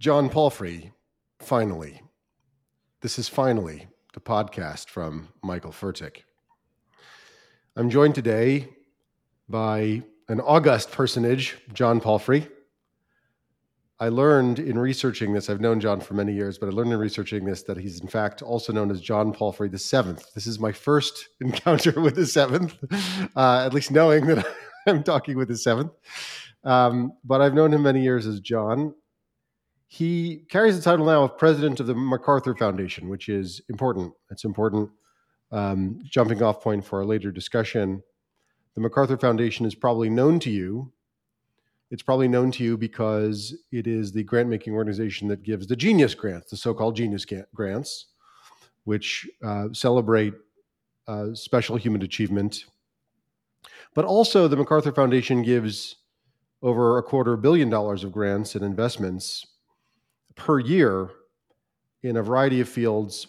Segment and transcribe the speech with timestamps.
[0.00, 0.92] John Palfrey,
[1.40, 2.00] finally.
[3.02, 6.22] This is finally the podcast from Michael Fertik.
[7.76, 8.70] I'm joined today
[9.46, 12.48] by an august personage, John Palfrey.
[13.98, 16.98] I learned in researching this, I've known John for many years, but I learned in
[16.98, 20.32] researching this that he's in fact also known as John Palfrey the Seventh.
[20.32, 22.74] This is my first encounter with the Seventh,
[23.36, 24.46] uh, at least knowing that
[24.86, 25.92] I'm talking with the Seventh.
[26.64, 28.94] Um, but I've known him many years as John.
[29.92, 34.12] He carries the title now of president of the MacArthur Foundation, which is important.
[34.30, 34.88] It's important
[35.50, 38.00] um, jumping off point for a later discussion.
[38.76, 40.92] The MacArthur Foundation is probably known to you.
[41.90, 45.74] It's probably known to you because it is the grant making organization that gives the
[45.74, 48.06] Genius Grants, the so called Genius Grants,
[48.84, 50.34] which uh, celebrate
[51.08, 52.66] uh, special human achievement.
[53.96, 55.96] But also, the MacArthur Foundation gives
[56.62, 59.44] over a quarter billion dollars of grants and investments
[60.40, 61.10] per year
[62.02, 63.26] in a variety of fields.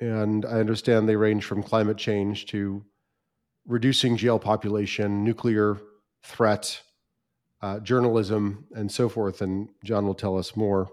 [0.00, 2.84] And I understand they range from climate change to
[3.66, 5.78] reducing jail population, nuclear
[6.24, 6.82] threat,
[7.60, 9.42] uh, journalism, and so forth.
[9.42, 10.88] And John will tell us more.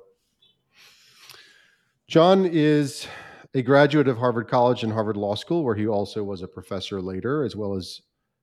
[2.07, 3.07] John is
[3.55, 7.01] a graduate of Harvard College and Harvard Law School, where he also was a professor
[7.01, 8.01] later, as well as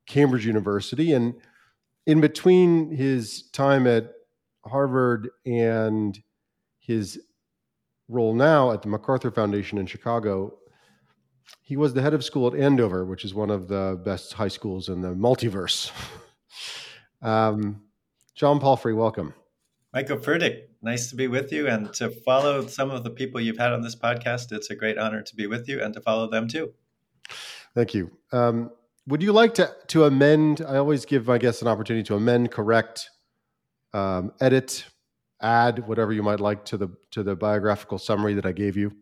[0.08, 1.12] Cambridge University.
[1.12, 1.34] And
[2.06, 4.12] in between his time at
[4.64, 6.20] Harvard and
[6.86, 7.20] his
[8.08, 10.56] role now at the MacArthur Foundation in Chicago,
[11.62, 14.48] he was the head of school at Andover, which is one of the best high
[14.48, 15.90] schools in the multiverse.
[17.22, 17.82] um,
[18.34, 19.34] John Palfrey, welcome.
[19.92, 23.58] Michael Fertik, nice to be with you and to follow some of the people you've
[23.58, 24.52] had on this podcast.
[24.52, 26.72] It's a great honor to be with you and to follow them too.
[27.74, 28.10] Thank you.
[28.32, 28.70] Um,
[29.08, 30.60] would you like to to amend?
[30.66, 33.10] I always give my guests an opportunity to amend, correct,
[33.92, 34.84] um, edit,
[35.40, 38.92] add whatever you might like to the to the biographical summary that I gave you?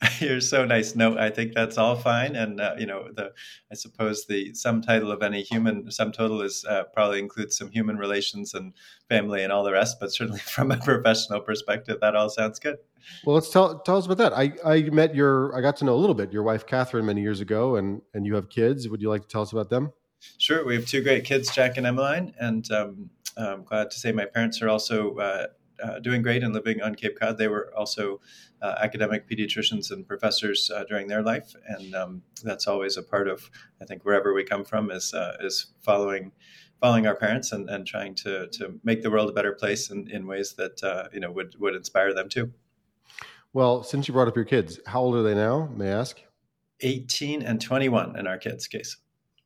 [0.20, 0.94] You're so nice.
[0.94, 2.36] No, I think that's all fine.
[2.36, 3.32] And uh, you know, the
[3.70, 7.70] I suppose the sum title of any human sum total is uh, probably includes some
[7.70, 8.74] human relations and
[9.08, 9.98] family and all the rest.
[9.98, 12.76] But certainly, from a professional perspective, that all sounds good.
[13.24, 14.32] Well, let's tell tell us about that.
[14.32, 17.22] I I met your I got to know a little bit your wife Catherine many
[17.22, 18.88] years ago, and and you have kids.
[18.88, 19.92] Would you like to tell us about them?
[20.38, 20.64] Sure.
[20.64, 24.24] We have two great kids, Jack and Emmeline, and um, I'm glad to say my
[24.24, 25.46] parents are also uh,
[25.82, 27.38] uh, doing great and living on Cape Cod.
[27.38, 28.20] They were also
[28.62, 33.28] uh, academic pediatricians and professors uh, during their life, and um, that's always a part
[33.28, 33.50] of
[33.80, 36.32] I think wherever we come from is uh, is following
[36.80, 40.10] following our parents and, and trying to to make the world a better place in,
[40.10, 42.52] in ways that uh, you know would would inspire them too.
[43.52, 45.70] Well, since you brought up your kids, how old are they now?
[45.74, 46.20] May I ask?
[46.80, 48.96] 18 and 21 in our kids' case.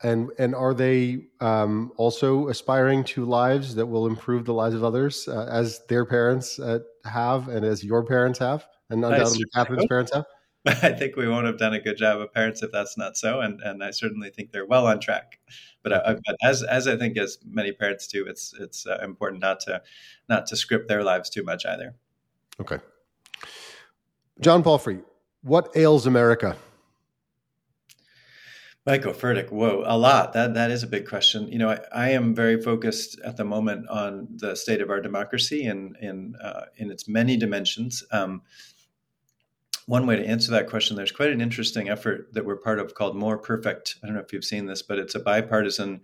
[0.02, 4.82] And and are they um, also aspiring to lives that will improve the lives of
[4.82, 9.86] others, uh, as their parents uh, have, and as your parents have, and undoubtedly Catherine's
[9.86, 10.24] parents have?
[10.66, 13.40] I think we won't have done a good job of parents if that's not so,
[13.40, 15.40] and and I certainly think they're well on track.
[15.82, 19.40] But, uh, but as as I think as many parents do, it's it's uh, important
[19.40, 19.82] not to
[20.28, 21.94] not to script their lives too much either.
[22.60, 22.78] Okay,
[24.40, 25.00] John Palfrey,
[25.42, 26.56] what ails America?
[28.84, 30.32] Michael Fertik, whoa, a lot.
[30.32, 31.46] That that is a big question.
[31.46, 35.00] You know, I, I, am very focused at the moment on the state of our
[35.00, 38.02] democracy and in uh, in its many dimensions.
[38.10, 38.42] Um,
[39.86, 42.94] one way to answer that question, there's quite an interesting effort that we're part of
[42.94, 43.96] called More Perfect.
[44.02, 46.00] I don't know if you've seen this, but it's a bipartisan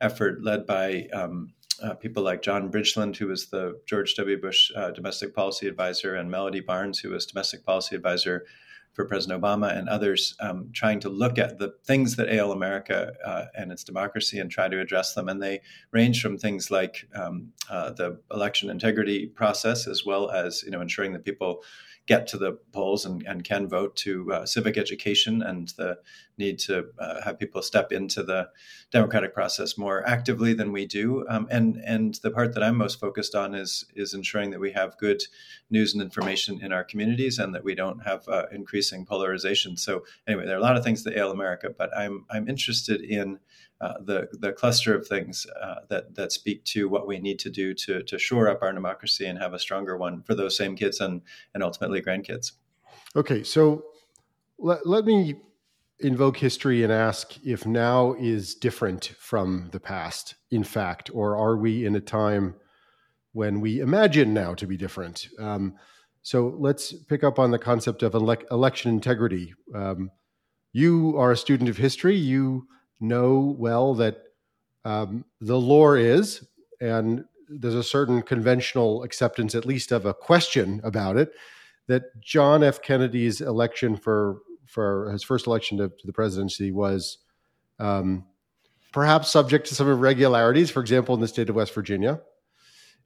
[0.00, 4.40] effort led by um, uh, people like John Bridgeland, who was the George W.
[4.40, 8.46] Bush uh, domestic policy advisor, and Melody Barnes, who was domestic policy advisor
[8.92, 13.12] for President Obama and others, um, trying to look at the things that ail America
[13.24, 15.28] uh, and its democracy and try to address them.
[15.28, 15.60] And they
[15.92, 20.80] range from things like um, uh, the election integrity process, as well as you know
[20.80, 21.62] ensuring that people
[22.06, 25.96] get to the polls and, and can vote to uh, civic education and the
[26.38, 28.48] need to uh, have people step into the
[28.90, 31.26] democratic process more actively than we do.
[31.28, 34.72] Um, and and the part that I'm most focused on is is ensuring that we
[34.72, 35.22] have good
[35.70, 39.76] news and information in our communities and that we don't have uh, increasing polarization.
[39.76, 43.02] So anyway, there are a lot of things that ail America, but I'm I'm interested
[43.02, 43.38] in
[43.80, 47.50] uh, the the cluster of things uh, that that speak to what we need to
[47.50, 50.76] do to to shore up our democracy and have a stronger one for those same
[50.76, 51.22] kids and
[51.54, 52.52] and ultimately grandkids.
[53.14, 53.84] Okay, so
[54.58, 55.36] let, let me
[56.00, 61.56] invoke history and ask if now is different from the past, in fact, or are
[61.56, 62.54] we in a time
[63.32, 65.28] when we imagine now to be different?
[65.38, 65.74] Um,
[66.22, 69.54] so let's pick up on the concept of ele- election integrity.
[69.74, 70.10] Um,
[70.72, 72.16] you are a student of history.
[72.16, 72.66] You
[73.00, 74.18] know well that
[74.84, 76.46] um, the lore is,
[76.80, 81.32] and there's a certain conventional acceptance, at least of a question about it,
[81.88, 82.80] that John F.
[82.80, 84.38] Kennedy's election for
[84.72, 87.18] for his first election to, to the presidency was
[87.78, 88.24] um,
[88.90, 92.20] perhaps subject to some irregularities, for example, in the state of West Virginia,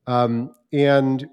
[0.07, 1.29] um, and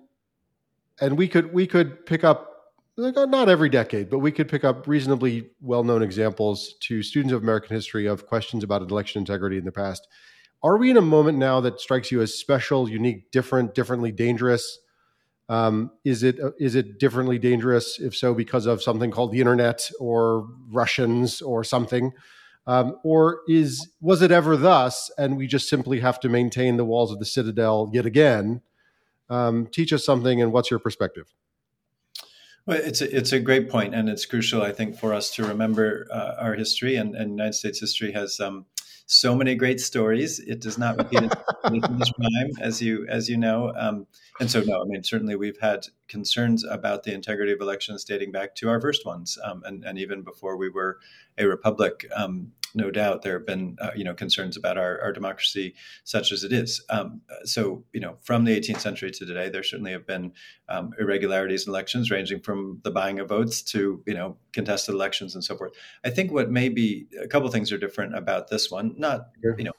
[1.00, 2.50] and we could we could pick up
[2.98, 7.44] not every decade, but we could pick up reasonably well known examples to students of
[7.44, 10.08] American history of questions about election integrity in the past.
[10.64, 14.80] Are we in a moment now that strikes you as special, unique, different, differently dangerous?
[15.50, 18.00] Um, is it is it differently dangerous?
[18.00, 22.14] If so, because of something called the internet or Russians or something,
[22.66, 25.12] um, or is was it ever thus?
[25.18, 28.62] And we just simply have to maintain the walls of the citadel yet again.
[29.30, 31.34] Um, teach us something, and what's your perspective?
[32.66, 35.46] Well, it's a, it's a great point, and it's crucial, I think, for us to
[35.46, 36.96] remember uh, our history.
[36.96, 38.66] And, and, United States history has um,
[39.06, 40.40] so many great stories.
[40.40, 43.74] It does not repeat its rhyme, as you as you know.
[43.76, 44.08] Um,
[44.40, 48.32] and so, no, I mean, certainly we've had concerns about the integrity of elections dating
[48.32, 51.00] back to our first ones, um, and, and even before we were
[51.38, 52.06] a republic.
[52.16, 56.32] Um, no doubt there have been uh, you know concerns about our, our democracy such
[56.32, 56.84] as it is.
[56.90, 60.34] Um, so you know from the 18th century to today, there certainly have been
[60.70, 65.36] um, irregularities in elections, ranging from the buying of votes to you know contested elections
[65.36, 65.74] and so forth.
[66.04, 68.96] I think what maybe a couple things are different about this one.
[68.98, 69.74] Not you know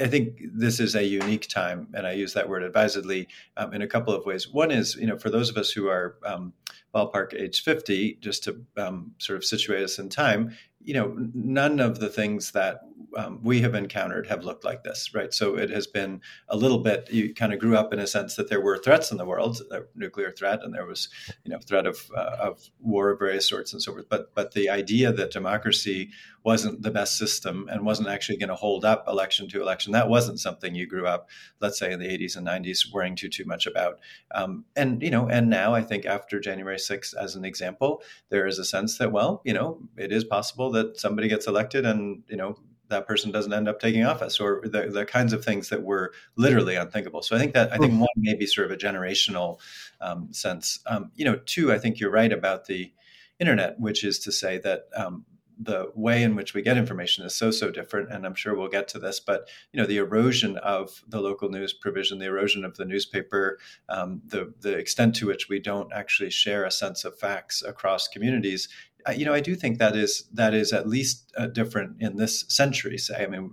[0.00, 3.82] I think this is a unique time, and I use that word advisedly um, in
[3.82, 4.48] a couple of ways.
[4.48, 6.52] One is, you know, for those of us who are um,
[6.94, 11.80] ballpark age 50, just to um, sort of situate us in time, you know, none
[11.80, 12.80] of the things that
[13.16, 15.32] um, we have encountered have looked like this, right?
[15.32, 17.08] So it has been a little bit.
[17.10, 19.60] You kind of grew up in a sense that there were threats in the world,
[19.70, 21.08] a nuclear threat, and there was,
[21.44, 24.06] you know, threat of uh, of war of various sorts and so forth.
[24.08, 26.10] But but the idea that democracy
[26.42, 30.08] wasn't the best system and wasn't actually going to hold up election to election, that
[30.08, 31.28] wasn't something you grew up,
[31.60, 33.98] let's say, in the 80s and 90s, worrying too too much about.
[34.34, 38.46] Um, and you know, and now I think after January 6th, as an example, there
[38.46, 42.22] is a sense that well, you know, it is possible that somebody gets elected and
[42.28, 42.56] you know
[42.88, 46.12] that person doesn't end up taking office or the, the kinds of things that were
[46.36, 47.22] literally unthinkable.
[47.22, 49.58] So i think that i think one may be sort of a generational
[50.00, 50.80] um, sense.
[50.86, 52.92] Um, you know two i think you're right about the
[53.38, 55.24] internet which is to say that um,
[55.58, 58.68] the way in which we get information is so so different and i'm sure we'll
[58.68, 62.64] get to this but you know the erosion of the local news provision the erosion
[62.64, 67.04] of the newspaper um, the the extent to which we don't actually share a sense
[67.04, 68.68] of facts across communities
[69.14, 72.44] you know i do think that is that is at least uh, different in this
[72.48, 73.52] century say i mean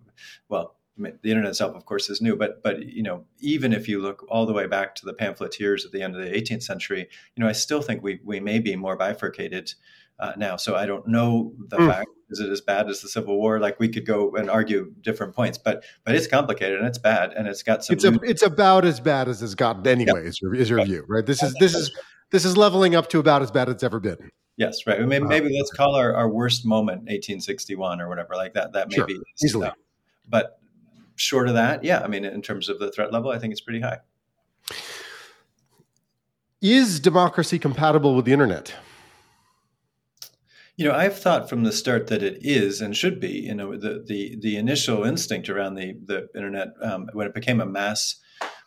[0.49, 3.99] well the internet itself of course is new but but you know even if you
[3.99, 7.07] look all the way back to the pamphleteers at the end of the 18th century
[7.35, 9.73] you know i still think we we may be more bifurcated
[10.19, 10.55] uh, now.
[10.55, 11.87] So I don't know the mm.
[11.87, 12.09] fact.
[12.29, 13.59] Is it as bad as the Civil War?
[13.59, 17.33] Like we could go and argue different points, but but it's complicated and it's bad
[17.33, 17.95] and it's got some.
[17.95, 20.21] It's, a, it's about as bad as it's gotten anyway.
[20.21, 20.25] Yep.
[20.25, 21.25] Is your, is your view right?
[21.25, 21.91] This is this is
[22.31, 24.31] this is leveling up to about as bad as it's ever been.
[24.55, 25.01] Yes, right.
[25.01, 28.73] Maybe, uh, maybe let's call our, our worst moment 1861 or whatever like that.
[28.73, 29.69] That maybe sure, easily.
[30.29, 30.59] but
[31.15, 32.01] short of that, yeah.
[32.01, 33.99] I mean, in terms of the threat level, I think it's pretty high.
[36.61, 38.73] Is democracy compatible with the internet?
[40.75, 43.31] You know, I've thought from the start that it is and should be.
[43.31, 47.59] You know, the the the initial instinct around the the internet um, when it became
[47.59, 48.15] a mass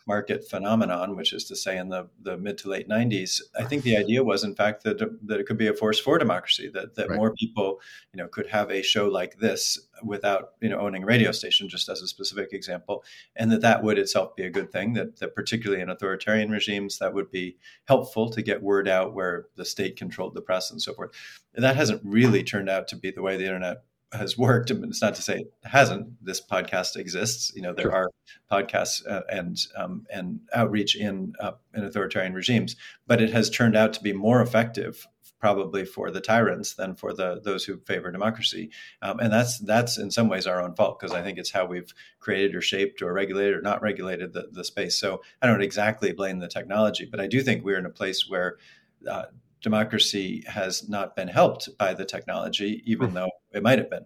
[0.07, 3.83] market phenomenon, which is to say in the, the mid to late 90s, I think
[3.83, 6.95] the idea was, in fact, that, that it could be a force for democracy, that,
[6.95, 7.17] that right.
[7.17, 7.79] more people,
[8.13, 11.67] you know, could have a show like this without, you know, owning a radio station,
[11.67, 13.03] just as a specific example,
[13.35, 16.99] and that that would itself be a good thing, that, that particularly in authoritarian regimes,
[16.99, 20.81] that would be helpful to get word out where the state controlled the press and
[20.81, 21.11] so forth.
[21.53, 23.83] And that hasn't really turned out to be the way the internet
[24.13, 24.71] has worked.
[24.71, 26.23] It's not to say it hasn't.
[26.23, 27.51] This podcast exists.
[27.55, 27.93] You know, there sure.
[27.93, 28.11] are
[28.51, 33.75] podcasts uh, and um, and outreach in uh, in authoritarian regimes, but it has turned
[33.75, 35.07] out to be more effective,
[35.39, 38.69] probably for the tyrants than for the those who favor democracy.
[39.01, 41.65] Um, and that's that's in some ways our own fault because I think it's how
[41.65, 44.97] we've created or shaped or regulated or not regulated the, the space.
[44.97, 48.29] So I don't exactly blame the technology, but I do think we're in a place
[48.29, 48.57] where
[49.09, 49.25] uh,
[49.61, 53.13] democracy has not been helped by the technology, even mm.
[53.13, 54.05] though it might have been.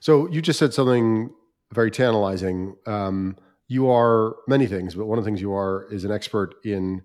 [0.00, 1.30] So you just said something
[1.72, 2.76] very tantalizing.
[2.86, 3.36] Um,
[3.68, 7.02] you are many things, but one of the things you are is an expert in,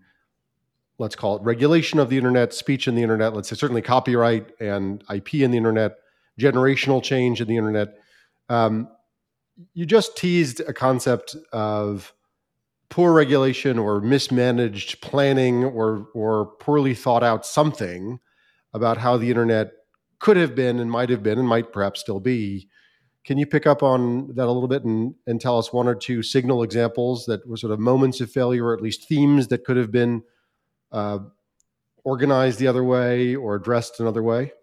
[0.97, 3.35] let's call it regulation of the internet, speech in the internet.
[3.35, 5.97] Let's say certainly copyright and IP in the internet,
[6.39, 7.99] generational change in the internet.
[8.49, 8.89] Um,
[9.73, 12.14] you just teased a concept of
[12.95, 18.17] poor regulation or mismanaged planning or or poorly thought out something
[18.73, 19.71] about how the internet
[20.19, 22.69] could have been and might have been and might perhaps still be
[23.25, 25.95] can you pick up on that a little bit and, and tell us one or
[25.95, 29.65] two signal examples that were sort of moments of failure, or at least themes that
[29.65, 30.23] could have been
[30.91, 31.19] uh,
[32.05, 34.53] organized the other way or addressed another way?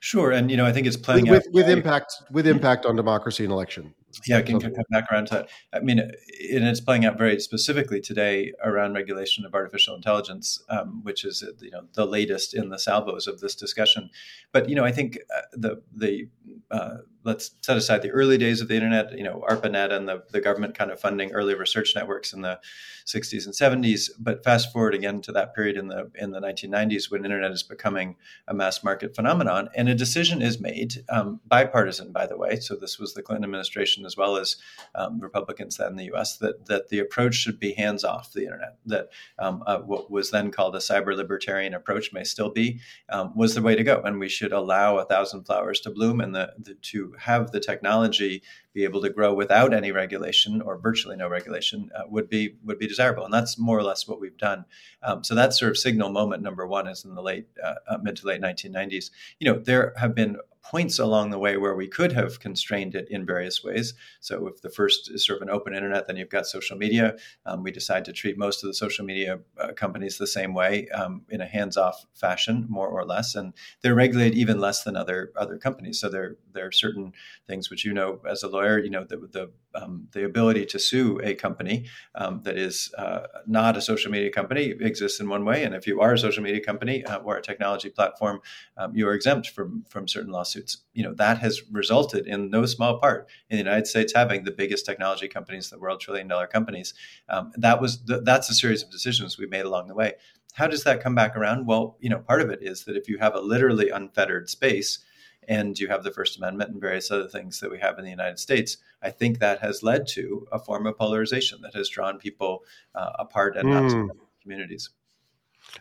[0.00, 2.96] Sure, and you know I think it's playing with, out with impact with impact on
[2.96, 3.94] democracy and election.
[4.26, 5.48] Yeah, I can come back around to that.
[5.72, 11.02] I mean, and it's playing out very specifically today around regulation of artificial intelligence, um,
[11.02, 14.10] which is you know the latest in the salvos of this discussion.
[14.52, 16.28] But you know, I think uh, the the
[16.70, 20.22] uh, let's set aside the early days of the internet, you know, ARPANET and the,
[20.30, 22.60] the government kind of funding early research networks in the
[23.04, 24.10] 60s and 70s.
[24.18, 27.62] But fast forward again to that period in the in the 1990s when internet is
[27.62, 28.16] becoming
[28.46, 32.60] a mass market phenomenon, and a decision is made, um, bipartisan, by the way.
[32.60, 34.56] So this was the Clinton administration as well as
[34.94, 36.36] um, Republicans then in the U.S.
[36.38, 38.76] that that the approach should be hands off the internet.
[38.86, 43.36] That um, uh, what was then called a cyber libertarian approach may still be um,
[43.36, 46.34] was the way to go, and we should allow a thousand flowers to bloom and
[46.34, 48.42] the, the to have the technology
[48.74, 52.78] be able to grow without any regulation or virtually no regulation uh, would be would
[52.78, 54.64] be desirable, and that's more or less what we've done.
[55.02, 57.98] Um, so that sort of signal moment number one is in the late uh, uh
[58.02, 59.10] mid to late 1990s.
[59.38, 60.36] You know, there have been
[60.70, 63.94] points along the way where we could have constrained it in various ways.
[64.20, 67.16] So, if the first is sort of an open internet, then you've got social media.
[67.44, 70.88] Um, we decide to treat most of the social media uh, companies the same way
[70.88, 75.32] um, in a hands-off fashion, more or less, and they're regulated even less than other
[75.36, 76.00] other companies.
[76.00, 77.12] So there there are certain
[77.46, 80.78] things which you know as a lawyer, you know the the, um, the ability to
[80.78, 85.44] sue a company um, that is uh, not a social media company exists in one
[85.44, 88.40] way, and if you are a social media company uh, or a technology platform,
[88.76, 90.78] um, you are exempt from from certain lawsuits lawsuits.
[90.94, 94.50] You know, that has resulted in no small part in the United States having the
[94.50, 96.94] biggest technology companies, the world trillion dollar companies.
[97.28, 100.14] Um, that was the, that's a series of decisions we made along the way.
[100.54, 101.66] How does that come back around?
[101.66, 105.00] Well, you know, part of it is that if you have a literally unfettered space,
[105.48, 108.10] and you have the First Amendment and various other things that we have in the
[108.10, 112.18] United States, I think that has led to a form of polarization that has drawn
[112.18, 112.64] people
[112.96, 114.06] uh, apart and mm.
[114.08, 114.90] not communities.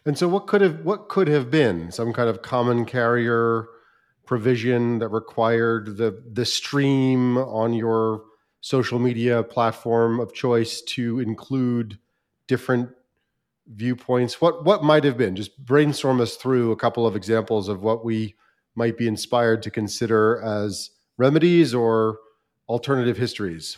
[0.06, 3.68] And so, what could have what could have been some kind of common carrier
[4.26, 8.24] provision that required the the stream on your
[8.62, 12.00] social media platform of choice to include
[12.48, 12.90] different
[13.68, 14.42] viewpoints?
[14.42, 15.36] What what might have been?
[15.36, 18.36] Just brainstorm us through a couple of examples of what we
[18.76, 22.20] might be inspired to consider as remedies or
[22.68, 23.78] alternative histories.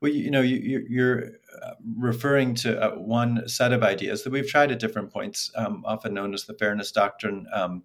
[0.00, 4.48] Well you, know you, are uh, referring to uh, one set of ideas that we've
[4.48, 7.84] tried at different points um, often known as the fairness doctrine um,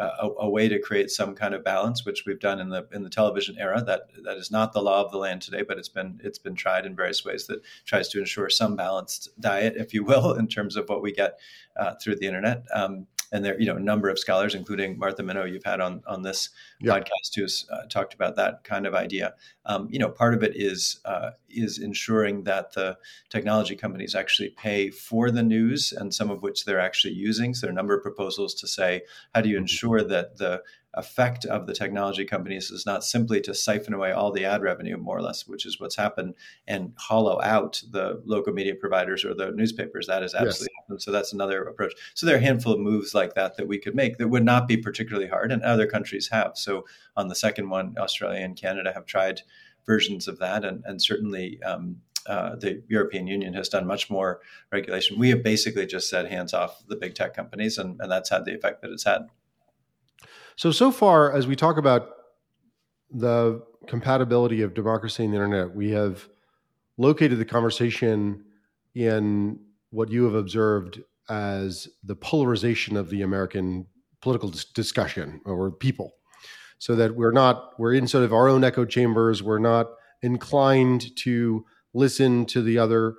[0.00, 3.02] a, a, way to create some kind of balance, which we've done in the in
[3.02, 3.82] the television era.
[3.82, 6.54] That that is not the law of the land today, but it's been it's been
[6.54, 10.48] tried in various ways that tries to ensure some balanced diet, if you will, in
[10.48, 11.38] terms of what we get
[11.76, 12.64] uh, through the internet.
[12.74, 16.02] Um, and there, you know, a number of scholars, including Martha Minow, you've had on
[16.06, 16.92] on this yeah.
[16.92, 19.34] podcast, who's uh, talked about that kind of idea.
[19.66, 24.50] Um, you know, part of it is uh, is ensuring that the technology companies actually
[24.50, 27.54] pay for the news, and some of which they're actually using.
[27.54, 29.02] So there are a number of proposals to say,
[29.34, 29.62] how do you mm-hmm.
[29.62, 30.62] ensure that the
[30.94, 34.96] effect of the technology companies is not simply to siphon away all the ad revenue,
[34.96, 36.34] more or less, which is what's happened,
[36.66, 40.06] and hollow out the local media providers or the newspapers.
[40.06, 40.82] That is absolutely yes.
[40.82, 41.02] happened.
[41.02, 41.94] So that's another approach.
[42.14, 44.44] So there are a handful of moves like that that we could make that would
[44.44, 46.52] not be particularly hard, and other countries have.
[46.56, 49.42] So on the second one, Australia and Canada have tried
[49.86, 54.40] versions of that, and, and certainly um, uh, the European Union has done much more
[54.72, 55.18] regulation.
[55.18, 58.44] We have basically just said hands off the big tech companies, and, and that's had
[58.44, 59.28] the effect that it's had.
[60.60, 62.10] So, so far, as we talk about
[63.10, 66.28] the compatibility of democracy and the internet, we have
[66.98, 68.44] located the conversation
[68.94, 73.86] in what you have observed as the polarization of the American
[74.20, 76.12] political discussion or people.
[76.76, 79.42] So that we're not, we're in sort of our own echo chambers.
[79.42, 79.86] We're not
[80.20, 81.64] inclined to
[81.94, 83.14] listen to the other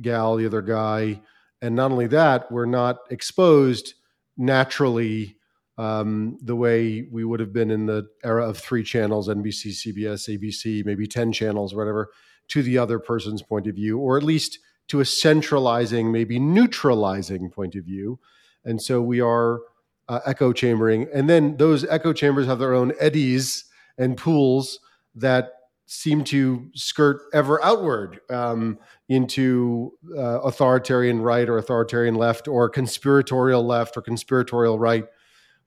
[0.00, 1.20] gal, the other guy.
[1.60, 3.94] And not only that, we're not exposed
[4.36, 5.35] naturally
[5.78, 10.38] um, the way we would have been in the era of three channels NBC, CBS,
[10.38, 12.10] ABC, maybe 10 channels, whatever,
[12.48, 17.50] to the other person's point of view, or at least to a centralizing, maybe neutralizing
[17.50, 18.18] point of view.
[18.64, 19.60] And so we are
[20.08, 21.08] uh, echo chambering.
[21.12, 23.64] And then those echo chambers have their own eddies
[23.98, 24.78] and pools
[25.14, 25.52] that
[25.86, 28.78] seem to skirt ever outward um,
[29.08, 35.04] into uh, authoritarian right or authoritarian left or conspiratorial left or conspiratorial right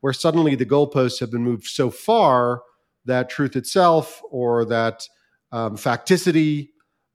[0.01, 2.61] where suddenly the goalposts have been moved so far
[3.05, 5.07] that truth itself or that
[5.51, 6.69] um, facticity,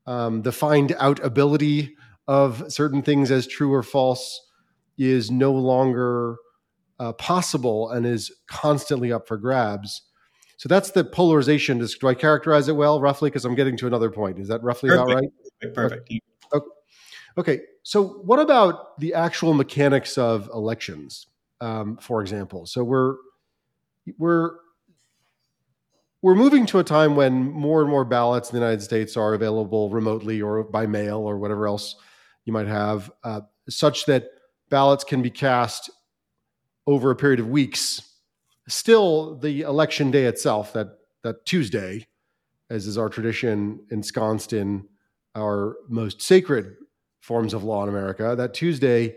[0.06, 4.40] um, the find out ability of certain things as true or false
[4.98, 6.36] is no longer
[6.98, 10.02] uh, possible and is constantly up for grabs.
[10.56, 11.78] So that's the polarization.
[11.78, 13.28] Do I characterize it well, roughly?
[13.28, 14.38] Because I'm getting to another point.
[14.38, 15.10] Is that roughly Perfect.
[15.10, 15.74] about right?
[15.74, 16.12] Perfect.
[16.52, 16.66] Okay.
[17.38, 17.60] okay.
[17.82, 21.26] So, what about the actual mechanics of elections,
[21.60, 22.66] um, for example?
[22.66, 23.16] So we're
[24.18, 24.52] we're
[26.22, 29.34] we're moving to a time when more and more ballots in the United States are
[29.34, 31.96] available remotely or by mail or whatever else
[32.46, 34.28] you might have, uh, such that
[34.70, 35.90] ballots can be cast
[36.86, 38.00] over a period of weeks.
[38.68, 42.06] Still, the election day itself, that that Tuesday,
[42.70, 44.88] as is our tradition, ensconced in
[45.34, 46.76] our most sacred
[47.20, 49.16] forms of law in America, that Tuesday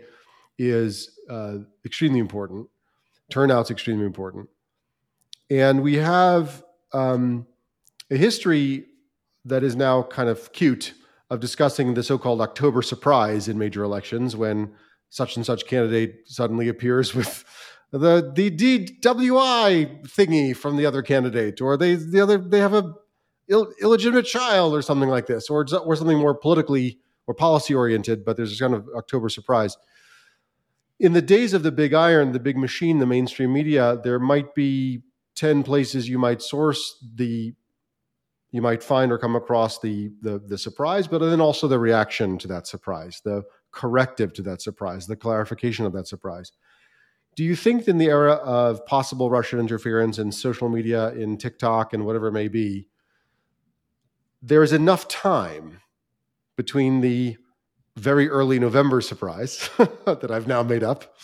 [0.58, 2.68] is uh, extremely important.
[3.30, 4.48] Turnout's extremely important,
[5.50, 7.46] and we have um,
[8.10, 8.86] a history
[9.44, 10.94] that is now kind of cute
[11.30, 14.72] of discussing the so-called October surprise in major elections when
[15.10, 17.44] such and such candidate suddenly appears with
[17.90, 22.94] the the DWI thingy from the other candidate, or they the other they have a
[23.50, 28.24] Ill, illegitimate child or something like this, or or something more politically or policy oriented.
[28.24, 29.76] But there's this kind of October surprise.
[31.00, 34.54] In the days of the big iron, the big machine, the mainstream media, there might
[34.54, 35.02] be
[35.34, 37.54] ten places you might source the
[38.50, 42.38] you might find or come across the, the the surprise, but then also the reaction
[42.38, 46.52] to that surprise, the corrective to that surprise, the clarification of that surprise.
[47.36, 51.92] Do you think in the era of possible Russian interference in social media, in TikTok,
[51.92, 52.88] and whatever it may be,
[54.42, 55.80] there is enough time
[56.56, 57.36] between the
[57.98, 59.68] very early November surprise
[60.06, 61.16] that I've now made up,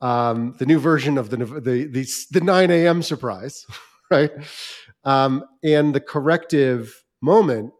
[0.00, 3.02] um, the new version of the the the, the 9 a.m.
[3.02, 3.66] surprise,
[4.10, 4.30] right,
[5.04, 7.72] um, and the corrective moment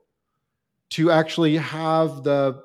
[0.90, 2.62] to actually have the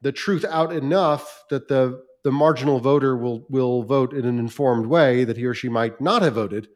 [0.00, 4.86] the truth out enough that the the marginal voter will will vote in an informed
[4.86, 6.68] way that he or she might not have voted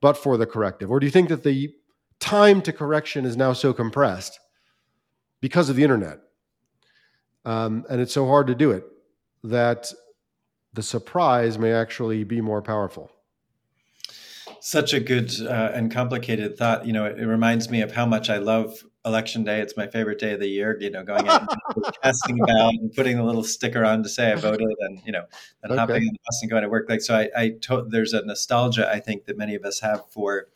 [0.00, 0.90] but for the corrective.
[0.90, 1.74] Or do you think that the
[2.20, 4.38] time to correction is now so compressed
[5.40, 6.20] because of the internet
[7.44, 8.84] um, and it's so hard to do it
[9.44, 9.92] that
[10.72, 13.10] the surprise may actually be more powerful
[14.60, 16.86] such a good uh, and complicated thought.
[16.86, 19.60] You know, it, it, reminds me of how much I love election day.
[19.60, 20.76] It's my favorite day of the year.
[20.78, 24.08] You know, going out and casting a ballot and putting a little sticker on to
[24.08, 25.24] say I voted, and you know,
[25.62, 25.78] and okay.
[25.78, 26.88] hopping on the bus and going to work.
[26.88, 30.02] Like so, I, I to- there's a nostalgia I think that many of us have
[30.10, 30.48] for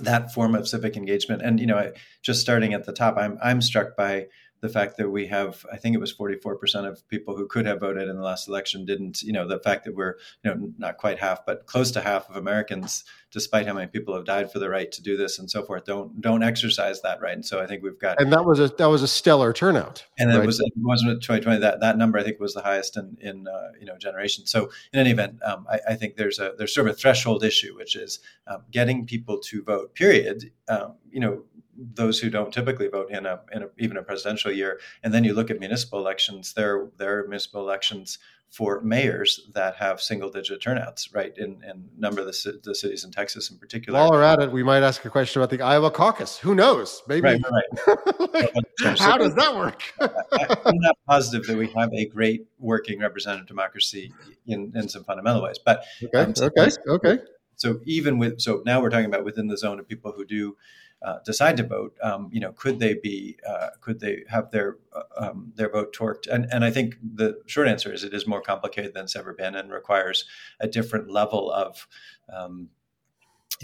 [0.00, 1.42] that form of civic engagement.
[1.42, 4.26] And you know, just starting at the top, I'm I'm struck by
[4.60, 7.80] the fact that we have, I think it was 44% of people who could have
[7.80, 10.96] voted in the last election didn't, you know, the fact that we're, you know, not
[10.96, 14.58] quite half, but close to half of Americans, despite how many people have died for
[14.58, 17.34] the right to do this and so forth, don't, don't exercise that right.
[17.34, 20.04] And so I think we've got, and that was a, that was a stellar turnout.
[20.18, 20.42] And right?
[20.42, 23.46] it was, it wasn't 2020, that, that number I think was the highest in, in,
[23.46, 24.46] uh, you know, generation.
[24.46, 27.44] So in any event, um, I, I, think there's a, there's sort of a threshold
[27.44, 28.18] issue, which is
[28.48, 30.50] um, getting people to vote period.
[30.68, 31.44] Um, you know,
[31.78, 34.80] those who don't typically vote in a, in a, even a presidential year.
[35.02, 36.52] And then you look at municipal elections.
[36.52, 38.18] There there are municipal elections
[38.50, 41.36] for mayors that have single digit turnouts, right?
[41.36, 43.98] In in number of the, the cities in Texas in particular.
[43.98, 46.38] While we're at it, we might ask a question about the Iowa caucus.
[46.38, 47.02] Who knows?
[47.06, 47.22] Maybe.
[47.22, 48.32] Right, right.
[48.34, 48.52] like,
[48.98, 49.82] how does that work?
[50.00, 54.12] I, am not positive that we have a great working representative democracy
[54.46, 57.18] in, in some fundamental ways, but okay, um, okay, okay.
[57.56, 60.56] So even with so now we're talking about within the zone of people who do
[61.00, 64.78] uh, decide to vote, um, you know, could they be, uh, could they have their
[64.92, 66.26] uh, um, their vote torqued?
[66.26, 69.32] And and I think the short answer is it is more complicated than it's ever
[69.32, 70.24] been and requires
[70.58, 71.86] a different level of
[72.32, 72.70] um,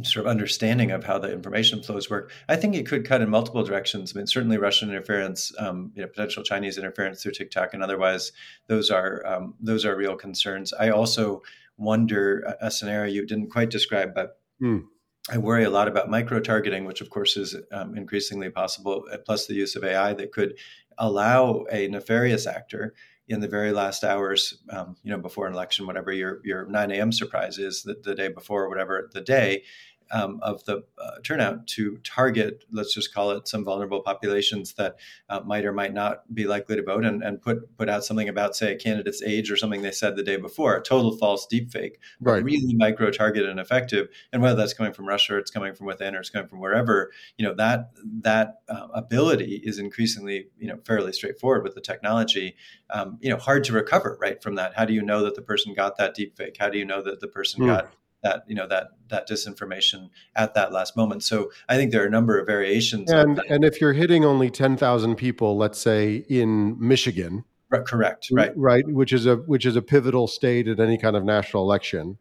[0.04, 2.30] sort of understanding of how the information flows work.
[2.48, 4.12] I think it could cut in multiple directions.
[4.14, 8.30] I mean, certainly Russian interference, um, you know, potential Chinese interference through TikTok and otherwise,
[8.68, 10.72] those are um, those are real concerns.
[10.72, 11.42] I also
[11.76, 14.38] wonder a, scenario you didn't quite describe, but.
[14.62, 14.84] Mm
[15.30, 19.16] I worry a lot about micro targeting, which of course is um, increasingly possible, uh,
[19.18, 20.58] plus the use of AI that could
[20.98, 22.94] allow a nefarious actor
[23.26, 26.90] in the very last hours, um, you know, before an election, whatever your your 9
[26.90, 27.10] a.m.
[27.10, 29.64] surprise is, the, the day before, whatever the day,
[30.10, 34.96] um, of the uh, turnout to target, let's just call it some vulnerable populations that
[35.28, 38.28] uh, might or might not be likely to vote and, and put put out something
[38.28, 41.46] about, say, a candidate's age or something they said the day before, a total false
[41.50, 42.44] deepfake, right.
[42.44, 44.08] really micro targeted and effective.
[44.32, 46.60] And whether that's coming from Russia or it's coming from within or it's coming from
[46.60, 47.90] wherever, you know, that
[48.22, 52.56] that uh, ability is increasingly, you know, fairly straightforward with the technology.
[52.90, 54.74] Um, you know, hard to recover, right, from that.
[54.74, 56.56] How do you know that the person got that deepfake?
[56.58, 57.66] How do you know that the person mm.
[57.66, 57.92] got
[58.24, 61.22] that you know that that disinformation at that last moment.
[61.22, 63.12] So I think there are a number of variations.
[63.12, 68.28] And and if you're hitting only ten thousand people, let's say in Michigan, right, correct,
[68.32, 71.62] right, right, which is a which is a pivotal state at any kind of national
[71.62, 72.18] election.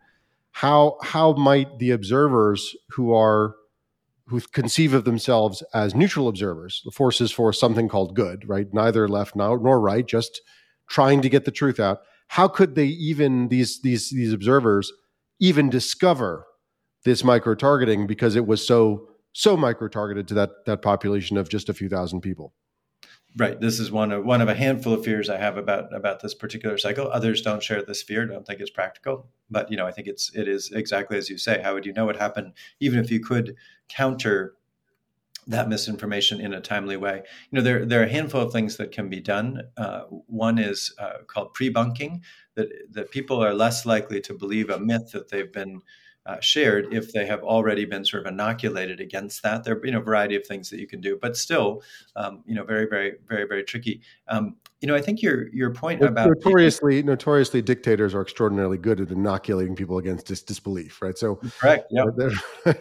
[0.54, 3.56] how how might the observers who are
[4.28, 8.68] who conceive of themselves as neutral observers, the forces for something called good, right?
[8.72, 10.42] Neither left nor right, just
[10.88, 12.02] trying to get the truth out.
[12.28, 14.94] How could they even these these these observers
[15.40, 16.46] even discover
[17.06, 21.50] this micro targeting because it was so so micro targeted to that that population of
[21.50, 22.54] just a few thousand people?
[23.36, 23.60] Right.
[23.60, 26.36] This is one of one of a handful of fears I have about about this
[26.36, 27.10] particular cycle.
[27.12, 28.26] Others don't share this fear.
[28.28, 29.28] Don't think it's practical.
[29.50, 31.60] But you know, I think it's it is exactly as you say.
[31.62, 33.56] How would you know what happened, even if you could
[33.90, 34.54] counter
[35.48, 37.22] that misinformation in a timely way?
[37.52, 39.62] You know, there there are a handful of things that can be done.
[39.78, 42.24] Uh, one is uh, called pre-bunking.
[42.56, 45.82] That that people are less likely to believe a myth that they've been
[46.26, 49.64] uh, shared if they have already been sort of inoculated against that.
[49.64, 51.84] There are you know a variety of things that you can do, but still,
[52.16, 54.02] um, you know, very, very, very, very tricky.
[54.28, 59.02] Um, you know, I think your your point about notoriously notoriously dictators are extraordinarily good
[59.02, 61.18] at inoculating people against dis- disbelief, right?
[61.18, 62.74] So correct, yeah.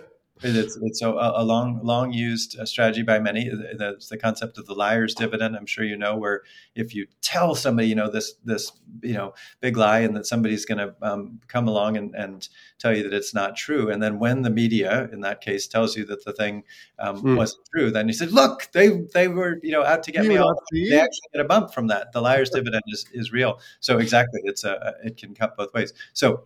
[0.44, 3.48] It's it's a, a long long used uh, strategy by many.
[3.50, 5.56] It's the concept of the liar's dividend.
[5.56, 6.42] I'm sure you know where
[6.74, 10.64] if you tell somebody you know this this you know big lie and that somebody's
[10.64, 14.18] going to um, come along and, and tell you that it's not true, and then
[14.18, 16.64] when the media in that case tells you that the thing
[16.98, 17.36] um, mm.
[17.36, 20.30] wasn't true, then you said, look, they they were you know out to get you
[20.30, 20.58] me off.
[20.72, 22.12] They actually get a bump from that.
[22.12, 23.60] The liar's dividend is is real.
[23.80, 25.92] So exactly, it's a it can cut both ways.
[26.12, 26.44] So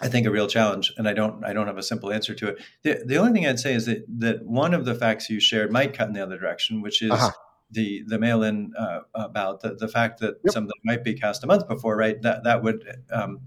[0.00, 2.48] I think a real challenge, and I don't I don't have a simple answer to
[2.48, 2.62] it.
[2.82, 5.72] The, the only thing I'd say is that that one of the facts you shared
[5.72, 7.30] might cut in the other direction, which is uh-huh.
[7.70, 10.52] the the mail in uh, about the, the fact that yep.
[10.52, 12.20] something might be cast a month before, right?
[12.22, 13.40] That that would um,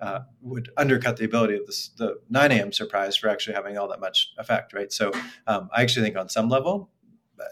[0.00, 2.70] uh, would undercut the ability of this, the 9 a.m.
[2.70, 4.92] surprise for actually having all that much effect, right?
[4.92, 5.10] So
[5.46, 6.90] um, I actually think on some level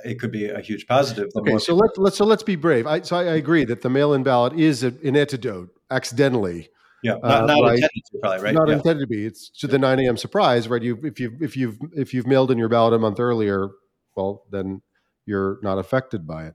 [0.04, 1.30] it could be a huge positive.
[1.36, 2.86] Okay, so let's let's so let's be brave.
[2.86, 6.70] I, so I, I agree that the mail-in ballot is a, an antidote accidentally
[7.04, 7.74] yeah, not, uh, right?
[7.74, 8.54] intended to, probably right.
[8.54, 8.74] Not yeah.
[8.76, 9.26] intended to be.
[9.26, 10.16] It's to the nine a.m.
[10.16, 10.82] surprise, right?
[10.82, 13.68] You if you if you've if you've mailed in your ballot a month earlier,
[14.16, 14.80] well, then
[15.26, 16.54] you're not affected by it.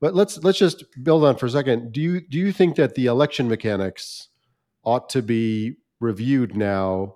[0.00, 1.92] But let's let's just build on for a second.
[1.92, 4.28] Do you do you think that the election mechanics
[4.82, 7.14] ought to be reviewed now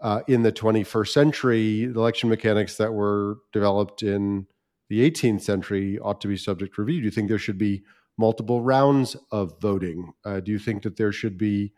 [0.00, 1.86] uh, in the 21st century?
[1.86, 4.48] The election mechanics that were developed in
[4.88, 7.00] the 18th century ought to be subject to review.
[7.00, 7.84] Do you think there should be
[8.18, 10.12] multiple rounds of voting?
[10.24, 11.72] Uh, do you think that there should be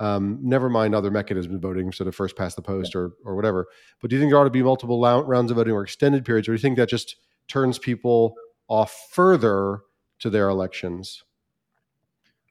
[0.00, 3.36] um, never mind other mechanisms of voting, sort of first past the post or or
[3.36, 3.68] whatever.
[4.00, 6.48] But do you think there ought to be multiple rounds of voting or extended periods,
[6.48, 8.34] or do you think that just turns people
[8.66, 9.80] off further
[10.20, 11.22] to their elections?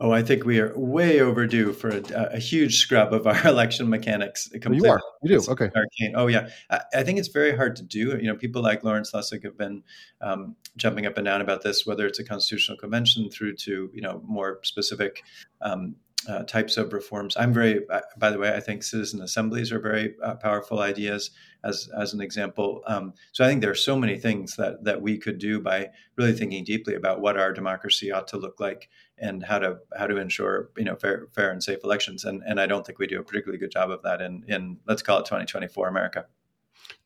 [0.01, 2.01] Oh, I think we are way overdue for a,
[2.33, 4.47] a huge scrub of our election mechanics.
[4.47, 4.87] Completely.
[4.87, 5.01] You are.
[5.23, 5.51] You do.
[5.51, 5.69] Okay.
[5.75, 6.13] Arcane.
[6.15, 6.47] Oh, yeah.
[6.69, 8.17] I, I, think it's very hard to do.
[8.17, 9.83] You know, people like Lawrence Lessig have been
[10.21, 14.01] um, jumping up and down about this, whether it's a constitutional convention through to you
[14.01, 15.21] know more specific
[15.61, 17.35] um, uh, types of reforms.
[17.37, 21.31] I'm very, uh, by the way, I think citizen assemblies are very uh, powerful ideas
[21.63, 22.81] as, as an example.
[22.87, 25.89] Um, so I think there are so many things that, that we could do by
[26.17, 30.07] really thinking deeply about what our democracy ought to look like and how to how
[30.07, 32.25] to ensure you know fair, fair and safe elections.
[32.25, 34.77] And, and I don't think we do a particularly good job of that in, in
[34.87, 36.25] let's call it 2024 America.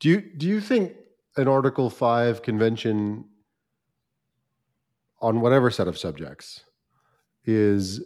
[0.00, 0.92] Do you do you think
[1.36, 3.24] an Article Five convention
[5.20, 6.64] on whatever set of subjects
[7.44, 8.02] is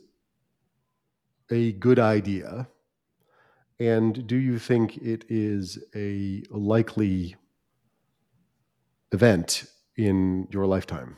[1.51, 2.69] a good idea?
[3.81, 7.37] And do you think it is a likely
[9.13, 9.65] event
[9.97, 11.17] in your lifetime?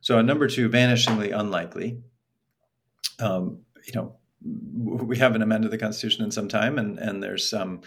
[0.00, 2.00] So, number two, vanishingly unlikely.
[3.18, 7.82] Um, you know, we haven't amended the Constitution in some time, and and there's some.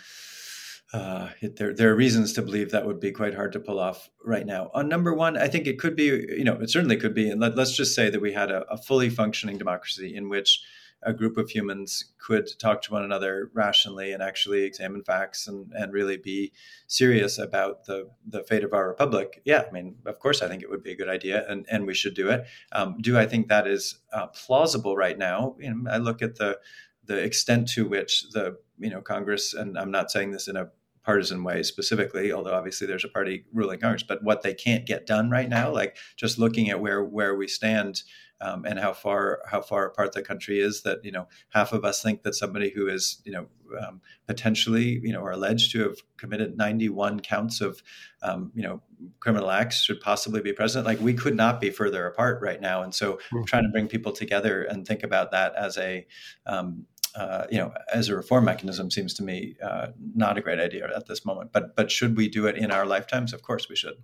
[0.94, 3.80] Uh, it, there, there are reasons to believe that would be quite hard to pull
[3.80, 4.70] off right now.
[4.74, 7.30] On number one, I think it could be, you know, it certainly could be.
[7.30, 10.62] And let, us just say that we had a, a fully functioning democracy in which
[11.04, 15.72] a group of humans could talk to one another rationally and actually examine facts and,
[15.74, 16.52] and really be
[16.88, 20.62] serious about the, the fate of our republic, yeah, I mean, of course, I think
[20.62, 22.46] it would be a good idea and, and we should do it.
[22.72, 25.56] Um, do I think that is uh, plausible right now?
[25.60, 26.60] You know, I look at the
[27.06, 30.70] the extent to which the you know Congress, and I'm not saying this in a
[31.04, 35.08] partisan way specifically, although obviously there's a party ruling Congress, but what they can't get
[35.08, 38.04] done right now, like just looking at where where we stand
[38.42, 40.82] um, and how far how far apart the country is.
[40.84, 43.48] That you know, half of us think that somebody who is you know
[43.80, 47.82] um, potentially you know or alleged to have committed 91 counts of
[48.22, 48.82] um, you know
[49.20, 50.86] criminal acts should possibly be president.
[50.86, 53.44] Like we could not be further apart right now, and so mm-hmm.
[53.44, 56.06] trying to bring people together and think about that as a
[56.46, 60.60] um, uh, you know, as a reform mechanism seems to me uh, not a great
[60.60, 61.52] idea at this moment.
[61.52, 63.34] But but should we do it in our lifetimes?
[63.34, 63.96] Of course, we should.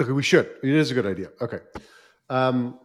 [0.00, 0.46] Okay, we should.
[0.62, 1.30] It is a good idea.
[1.40, 1.60] Okay.
[2.28, 2.78] Um,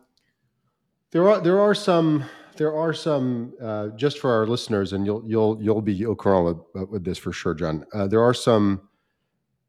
[1.12, 2.26] there are there are some
[2.58, 6.60] there are some uh, just for our listeners, and you'll you'll you'll be au courant
[6.74, 7.86] with, with this for sure, John.
[7.94, 8.82] Uh, there are some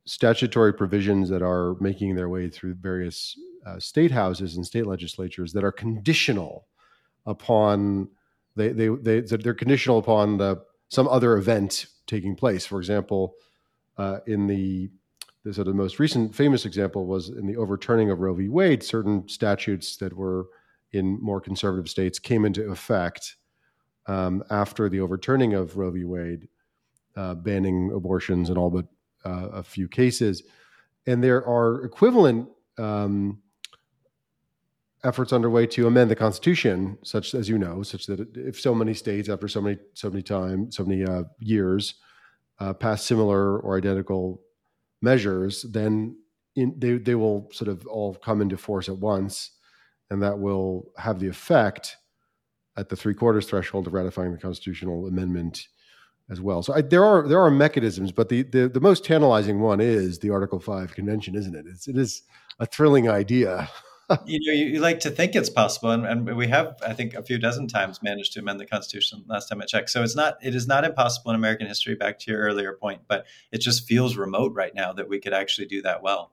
[0.04, 5.52] statutory provisions that are making their way through various uh, state houses and state legislatures
[5.52, 6.66] that are conditional
[7.26, 8.08] upon
[8.56, 12.66] they they they they're conditional upon the some other event taking place.
[12.66, 13.34] For example,
[13.96, 14.90] uh, in the
[15.44, 18.48] the sort of most recent famous example was in the overturning of Roe v.
[18.48, 18.82] Wade.
[18.82, 20.48] Certain statutes that were
[20.92, 23.36] in more conservative states came into effect
[24.06, 26.04] um, after the overturning of Roe v.
[26.04, 26.48] Wade,
[27.16, 28.86] uh, banning abortions in all but
[29.24, 30.42] uh, a few cases.
[31.06, 32.48] And there are equivalent
[32.78, 33.40] um,
[35.04, 38.94] efforts underway to amend the Constitution, such as you know, such that if so many
[38.94, 41.94] states, after so many so many time, so many uh, years,
[42.58, 44.42] uh, pass similar or identical
[45.00, 46.16] measures, then
[46.54, 49.52] in, they they will sort of all come into force at once,
[50.10, 51.96] and that will have the effect
[52.76, 55.68] at the three quarters threshold of ratifying the constitutional amendment
[56.30, 56.62] as well.
[56.62, 60.18] So I, there are there are mechanisms, but the, the the most tantalizing one is
[60.20, 61.66] the Article Five Convention, isn't it?
[61.68, 62.22] It's, it is
[62.58, 63.68] a thrilling idea.
[64.26, 67.14] you know, you, you, like to think it's possible, and, and, we have, I think,
[67.14, 69.24] a few dozen times managed to amend the Constitution.
[69.28, 71.94] Last time I checked, so it's not, it is not impossible in American history.
[71.94, 75.32] Back to your earlier point, but it just feels remote right now that we could
[75.32, 76.32] actually do that well.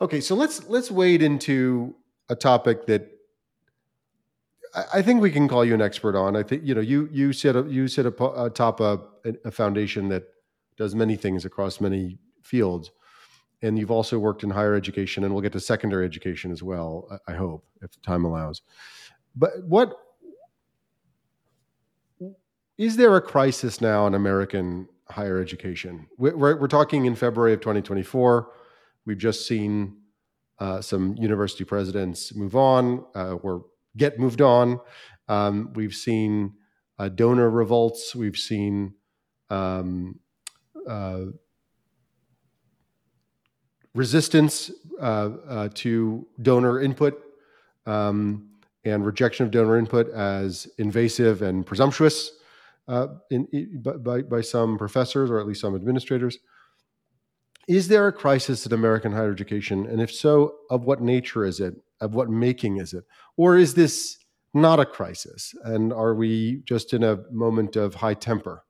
[0.00, 1.94] Okay, so let's let's wade into
[2.32, 3.08] a topic that
[4.94, 6.34] I think we can call you an expert on.
[6.34, 8.98] I think you know you you sit you sit atop a,
[9.44, 10.24] a foundation that
[10.76, 12.90] does many things across many fields
[13.62, 17.08] and you've also worked in higher education, and we'll get to secondary education as well.
[17.28, 18.62] I hope, if time allows.
[19.36, 19.96] But what
[22.76, 26.08] is there a crisis now in American higher education?
[26.18, 28.50] We're, we're talking in February of 2024.
[29.06, 29.96] We've just seen
[30.62, 33.64] uh, some university presidents move on uh, or
[33.96, 34.78] get moved on.
[35.26, 36.52] Um, we've seen
[37.00, 38.14] uh, donor revolts.
[38.14, 38.94] We've seen
[39.50, 40.20] um,
[40.88, 41.24] uh,
[43.92, 44.70] resistance
[45.00, 47.20] uh, uh, to donor input
[47.86, 48.48] um,
[48.84, 52.30] and rejection of donor input as invasive and presumptuous
[53.30, 56.38] in, by, by some professors or at least some administrators.
[57.68, 59.86] Is there a crisis in American higher education?
[59.86, 61.74] And if so, of what nature is it?
[62.00, 63.04] Of what making is it?
[63.36, 64.18] Or is this
[64.52, 65.54] not a crisis?
[65.64, 68.64] And are we just in a moment of high temper?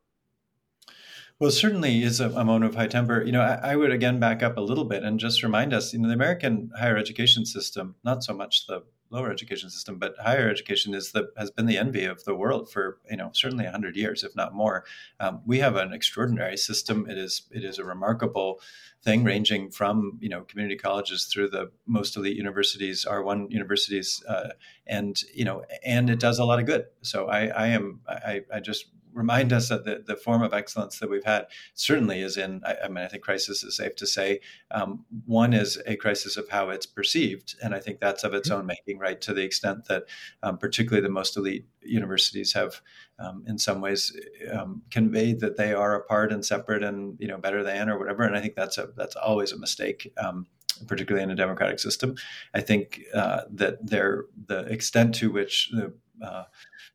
[1.38, 3.22] Well, certainly is a, a moment of high temper.
[3.24, 5.92] You know, I, I, would again back up a little bit and just remind us,
[5.92, 10.14] you know, the American higher education system, not so much the lower education system, but
[10.18, 13.66] higher education is the has been the envy of the world for you know certainly
[13.66, 14.85] hundred years, if not more.
[15.20, 17.09] Um, we have an extraordinary system.
[17.09, 18.61] It is it is a remarkable
[19.03, 24.22] thing, ranging from you know community colleges through the most elite universities, R one universities,
[24.29, 24.51] uh,
[24.87, 26.87] and you know, and it does a lot of good.
[27.03, 30.98] So I, I am I, I just remind us that the, the form of excellence
[30.98, 34.07] that we've had certainly is in, I, I mean, I think crisis is safe to
[34.07, 34.40] say.
[34.70, 37.57] Um, one is a crisis of how it's perceived.
[37.62, 38.61] And I think that's of its mm-hmm.
[38.61, 39.20] own making, right?
[39.20, 40.05] To the extent that
[40.42, 42.81] um, particularly the most elite universities have
[43.18, 44.16] um, in some ways
[44.53, 48.22] um, conveyed that they are apart and separate and, you know, better than or whatever.
[48.25, 50.46] And I think that's a, that's always a mistake um,
[50.87, 52.16] particularly in a democratic system.
[52.55, 55.92] I think uh, that there, the extent to which the
[56.25, 56.44] uh,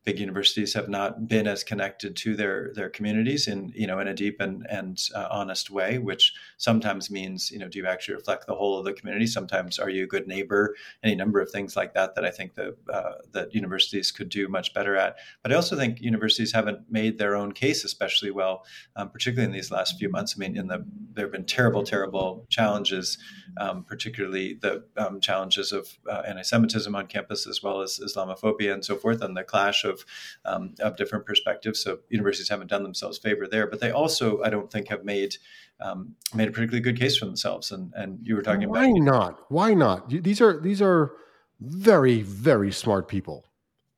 [0.04, 4.08] big universities have not been as connected to their their communities in you know in
[4.08, 8.14] a deep and and uh, honest way which sometimes means you know do you actually
[8.14, 9.26] reflect the whole of the community?
[9.26, 10.74] Sometimes are you a good neighbor?
[11.02, 14.48] Any number of things like that that i think that uh, that universities could do
[14.48, 15.16] much better at.
[15.42, 18.64] But i also think universities haven't made their own case especially well
[18.96, 20.34] um, particularly in these last few months.
[20.36, 23.18] I mean in the there have been terrible terrible challenges
[23.60, 28.84] um, particularly the um, challenges of uh, anti-semitism on campus as well as islamophobia and
[28.84, 30.04] so forth and the clash of
[30.44, 31.82] um, of different perspectives.
[31.82, 35.36] So universities haven't done themselves favor there, but they also, I don't think, have made
[35.80, 37.72] um, made a particularly good case for themselves.
[37.72, 39.40] And and you were talking why about why not?
[39.48, 40.10] Why not?
[40.10, 41.12] These are these are
[41.60, 43.44] very very smart people.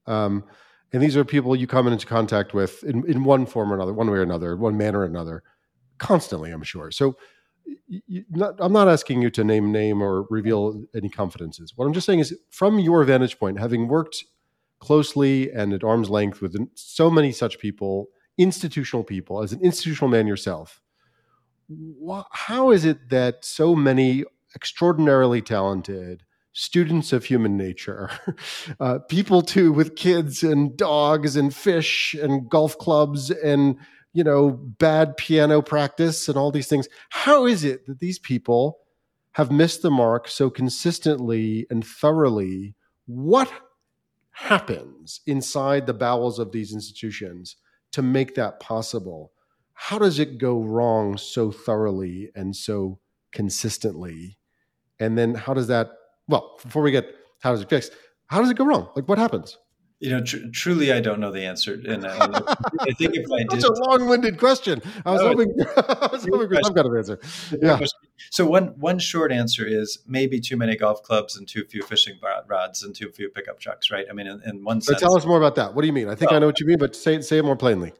[0.07, 0.45] Um,
[0.93, 3.93] and these are people you come into contact with in, in one form or another,
[3.93, 5.43] one way or another, one manner or another,
[5.99, 6.91] constantly, I'm sure.
[6.91, 7.17] So
[7.87, 11.73] you, not, I'm not asking you to name name or reveal any confidences.
[11.77, 14.25] What I'm just saying is, from your vantage point, having worked
[14.81, 20.09] closely and at arm's length with so many such people, institutional people, as an institutional
[20.09, 20.81] man yourself,
[22.33, 28.11] how is it that so many extraordinarily talented students of human nature,
[28.81, 33.77] uh, people too with kids and dogs and fish and golf clubs and
[34.13, 38.79] you know bad piano practice and all these things, how is it that these people
[39.33, 42.75] have missed the mark so consistently and thoroughly?
[43.07, 43.51] What
[44.41, 47.57] happens inside the bowels of these institutions
[47.93, 49.33] to make that possible,
[49.75, 52.99] how does it go wrong so thoroughly and so
[53.33, 54.39] consistently?
[54.99, 55.91] And then how does that,
[56.27, 57.91] well, before we get how does it fix,
[58.29, 58.89] how does it go wrong?
[58.97, 59.59] Like what happens?
[60.01, 62.17] You know, tr- truly, I don't know the answer, and I,
[62.81, 64.81] I think if I did, such a long-winded question.
[65.05, 67.21] I was no, hoping, I was hoping for some kind of answer.
[67.61, 67.81] Yeah.
[68.31, 72.15] So one one short answer is maybe too many golf clubs and too few fishing
[72.49, 74.07] rods and too few pickup trucks, right?
[74.09, 75.01] I mean, in, in one sense.
[75.01, 75.75] tell us more about that.
[75.75, 76.09] What do you mean?
[76.09, 77.93] I think well, I know what you mean, but say say it more plainly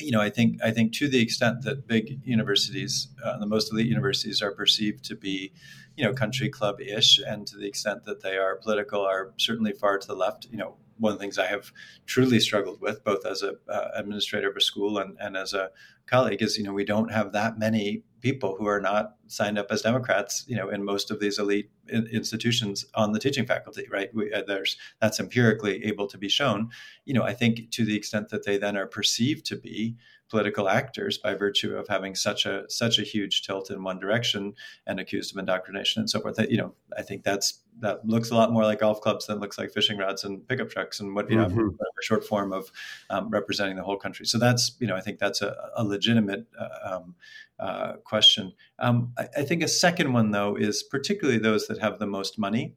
[0.00, 3.72] you know, I think I think to the extent that big universities, uh, the most
[3.72, 5.52] elite universities, are perceived to be,
[5.96, 9.72] you know, country club ish, and to the extent that they are political, are certainly
[9.72, 10.48] far to the left.
[10.50, 11.72] You know, one of the things I have
[12.06, 15.70] truly struggled with, both as a uh, administrator of a school and, and as a
[16.06, 19.66] colleague, is you know we don't have that many people who are not signed up
[19.70, 24.08] as Democrats, you know, in most of these elite institutions on the teaching faculty, right?
[24.14, 26.70] We, uh, there's that's empirically able to be shown.
[27.04, 29.96] You know, I think to the extent that they then are perceived to be
[30.30, 34.54] political actors by virtue of having such a such a huge tilt in one direction
[34.86, 36.36] and accused of indoctrination and so forth.
[36.36, 39.40] That, you know, I think that's that looks a lot more like golf clubs than
[39.40, 41.68] looks like fishing rods and pickup trucks and what you know mm-hmm.
[42.02, 42.70] short form of
[43.10, 44.26] um, representing the whole country.
[44.26, 47.14] So that's you know I think that's a, a legitimate uh, um,
[47.58, 48.52] uh, question.
[48.78, 52.38] Um, I, I, think a second one though is particularly those that have the most
[52.38, 52.74] money.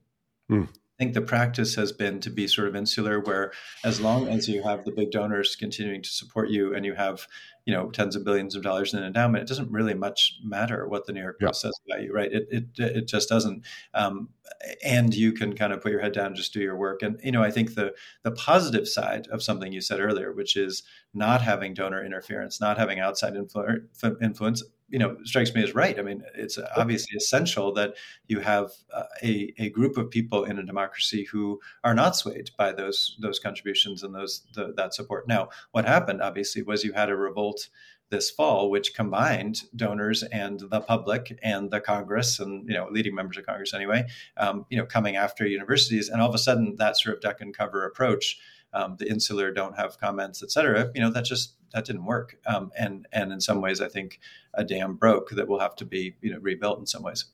[0.52, 0.70] Mm.
[1.00, 3.52] I think the practice has been to be sort of insular, where
[3.84, 7.28] as long as you have the big donors continuing to support you and you have,
[7.66, 11.06] you know, tens of billions of dollars in endowment, it doesn't really much matter what
[11.06, 11.68] the New York Post yeah.
[11.70, 12.32] says about you, right?
[12.32, 13.64] It it it just doesn't.
[13.94, 14.30] Um,
[14.84, 17.04] and you can kind of put your head down and just do your work.
[17.04, 20.58] And you know, I think the the positive side of something you said earlier, which
[20.58, 20.82] is
[21.18, 23.82] not having donor interference, not having outside influ-
[24.22, 26.00] influence, you know strikes me as right.
[26.00, 27.96] I mean, it's obviously essential that
[28.28, 32.52] you have uh, a a group of people in a democracy who are not swayed
[32.58, 35.28] by those those contributions and those the, that support.
[35.28, 37.68] Now, what happened obviously was you had a revolt
[38.10, 43.14] this fall, which combined donors and the public and the Congress and you know leading
[43.14, 44.06] members of Congress anyway,
[44.38, 47.42] um, you know coming after universities, and all of a sudden that sort of duck
[47.42, 48.40] and cover approach,
[48.74, 50.92] um, the insular don't have comments, et cetera.
[50.94, 52.38] You know that just that didn't work.
[52.46, 54.20] Um, and and in some ways, I think
[54.54, 57.26] a dam broke that will have to be you know rebuilt in some ways.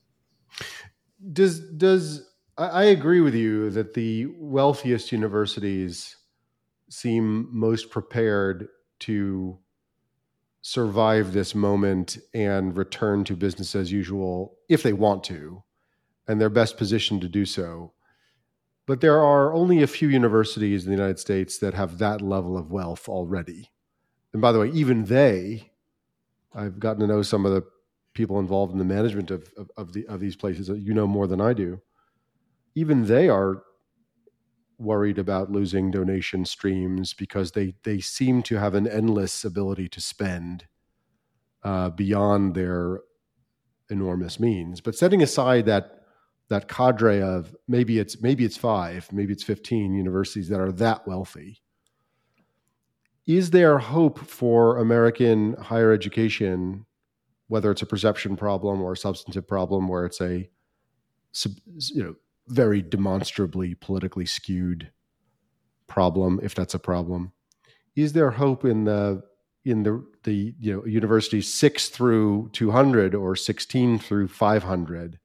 [1.32, 6.16] Does does I agree with you that the wealthiest universities
[6.88, 8.68] seem most prepared
[9.00, 9.58] to
[10.62, 15.62] survive this moment and return to business as usual if they want to,
[16.28, 17.92] and they're best positioned to do so.
[18.86, 22.58] But there are only a few universities in the United States that have that level
[22.58, 23.70] of wealth already
[24.34, 25.70] and by the way, even they,
[26.52, 27.62] I've gotten to know some of the
[28.14, 30.68] people involved in the management of, of, of the of these places.
[30.68, 31.80] You know more than I do.
[32.74, 33.62] Even they are
[34.76, 40.00] worried about losing donation streams because they they seem to have an endless ability to
[40.00, 40.66] spend
[41.62, 43.00] uh, beyond their
[43.88, 44.80] enormous means.
[44.80, 46.03] But setting aside that
[46.48, 51.06] that cadre of maybe it's maybe it's five, maybe it's fifteen universities that are that
[51.06, 51.62] wealthy
[53.26, 56.84] is there hope for American higher education,
[57.48, 60.48] whether it's a perception problem or a substantive problem, where it's a
[61.92, 62.14] you know
[62.48, 64.90] very demonstrably politically skewed
[65.86, 67.32] problem, if that's a problem?
[67.96, 69.22] Is there hope in the
[69.64, 75.18] in the the you know universities six through two hundred or sixteen through five hundred,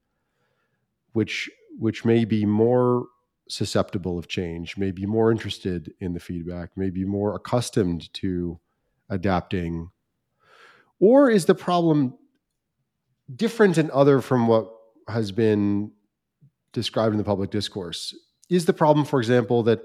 [1.13, 3.05] which which may be more
[3.49, 8.59] susceptible of change, may be more interested in the feedback, may be more accustomed to
[9.09, 9.89] adapting?
[10.99, 12.15] Or is the problem
[13.33, 14.71] different and other from what
[15.07, 15.91] has been
[16.73, 18.13] described in the public discourse?
[18.49, 19.81] Is the problem, for example, that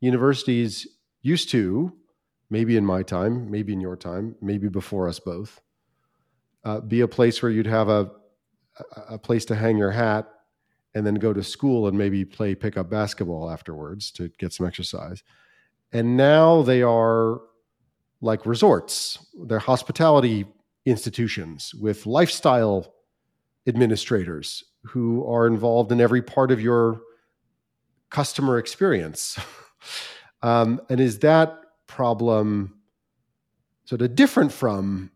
[0.00, 0.86] universities
[1.22, 1.92] used to,
[2.48, 5.60] maybe in my time, maybe in your time, maybe before us both,
[6.64, 8.10] uh, be a place where you'd have a,
[9.08, 10.28] a place to hang your hat
[10.94, 15.22] and then go to school and maybe play pickup basketball afterwards to get some exercise.
[15.92, 17.40] And now they are
[18.20, 20.46] like resorts, they're hospitality
[20.84, 22.94] institutions with lifestyle
[23.66, 27.00] administrators who are involved in every part of your
[28.10, 29.38] customer experience.
[30.42, 32.74] um, and is that problem
[33.84, 35.10] sort of different from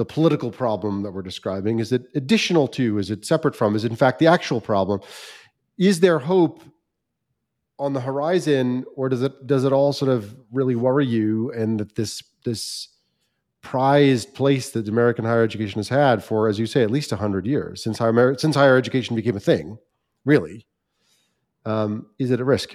[0.00, 1.78] the political problem that we're describing?
[1.78, 2.96] Is it additional to?
[2.96, 3.76] Is it separate from?
[3.76, 5.02] Is it in fact the actual problem?
[5.76, 6.62] Is there hope
[7.78, 11.52] on the horizon, or does it does it all sort of really worry you?
[11.52, 12.88] And that this this
[13.60, 17.44] prized place that American higher education has had for, as you say, at least hundred
[17.44, 19.76] years since higher since higher education became a thing,
[20.24, 20.66] really,
[21.66, 22.74] um, is it at risk?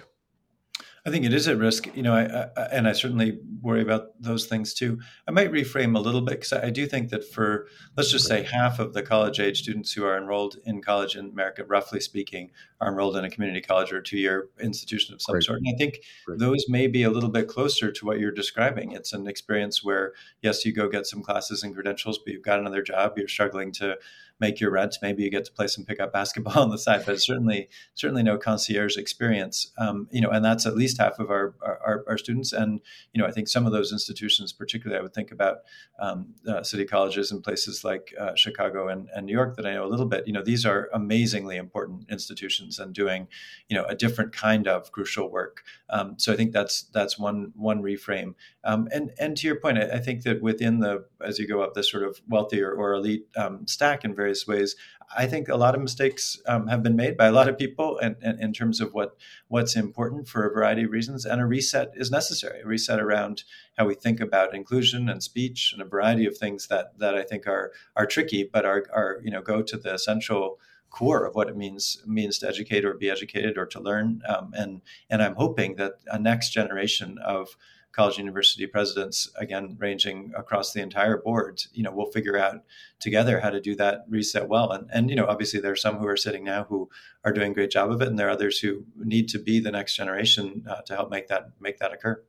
[1.07, 4.19] I think it is at risk, you know, I, I, and I certainly worry about
[4.19, 4.99] those things too.
[5.27, 8.41] I might reframe a little bit because I do think that for, let's just say,
[8.41, 12.49] half of the college age students who are enrolled in college in America, roughly speaking,
[12.81, 15.43] are enrolled in a community college or a two year institution of some Great.
[15.43, 15.59] sort.
[15.59, 16.39] And I think Great.
[16.39, 18.93] those may be a little bit closer to what you're describing.
[18.93, 22.57] It's an experience where, yes, you go get some classes and credentials, but you've got
[22.57, 23.97] another job, you're struggling to
[24.39, 24.97] make your rent.
[25.01, 28.37] Maybe you get to play some pickup basketball on the side, but certainly certainly no
[28.37, 29.71] concierge experience.
[29.77, 32.53] Um, you know, and that's at least half of our, our, our students.
[32.53, 32.81] And
[33.13, 35.59] you know, I think some of those institutions, particularly, I would think about
[35.99, 39.73] um, uh, city colleges in places like uh, Chicago and, and New York that I
[39.73, 40.27] know a little bit.
[40.27, 43.27] You know, these are amazingly important institutions and doing
[43.69, 45.63] you know a different kind of crucial work.
[45.89, 48.35] Um, so I think that's that's one one reframe.
[48.63, 51.61] Um, and and to your point, I, I, think that within the as you go
[51.61, 54.75] up this sort of wealthier or elite um, stack in various ways,
[55.15, 57.99] I think a lot of mistakes um, have been made by a lot of people,
[57.99, 58.15] and,
[58.45, 59.15] in terms of what
[59.49, 61.25] what's important for a variety of reasons.
[61.25, 62.61] And a reset is necessary.
[62.61, 63.43] A reset around
[63.77, 67.23] how we think about inclusion and speech and a variety of things that that I
[67.23, 70.59] think are are tricky, but are are you know go to the essential
[70.89, 74.21] core of what it means means to educate or be educated or to learn.
[74.27, 77.55] Um, and and I'm hoping that a next generation of
[77.95, 82.61] college university presidents, again, ranging across the entire board, you know, we'll figure out
[82.99, 84.71] together how to do that reset well.
[84.71, 86.89] And, and, you know, obviously there are some who are sitting now who
[87.23, 88.09] are doing a great job of it.
[88.09, 91.29] And there are others who need to be the next generation uh, to help make
[91.29, 92.21] that, make that occur.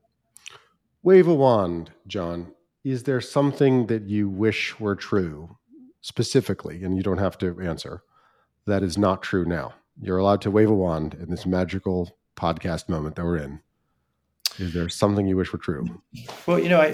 [1.02, 2.52] Wave a wand, John.
[2.84, 5.56] Is there something that you wish were true
[6.00, 8.02] specifically, and you don't have to answer,
[8.66, 9.74] that is not true now?
[10.00, 13.60] You're allowed to wave a wand in this magical podcast moment that we're in.
[14.58, 16.02] Is there something you wish were true?
[16.46, 16.86] Well, you know, I,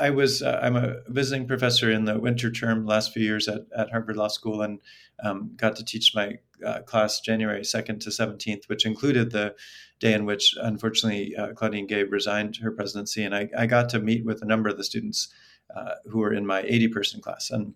[0.00, 3.48] I, I was uh, I'm a visiting professor in the winter term last few years
[3.48, 4.80] at, at Harvard Law School, and
[5.22, 9.54] um, got to teach my uh, class January second to seventeenth, which included the
[9.98, 13.98] day in which, unfortunately, uh, Claudine Gay resigned her presidency, and I, I, got to
[13.98, 15.32] meet with a number of the students
[15.74, 17.74] uh, who were in my eighty person class, and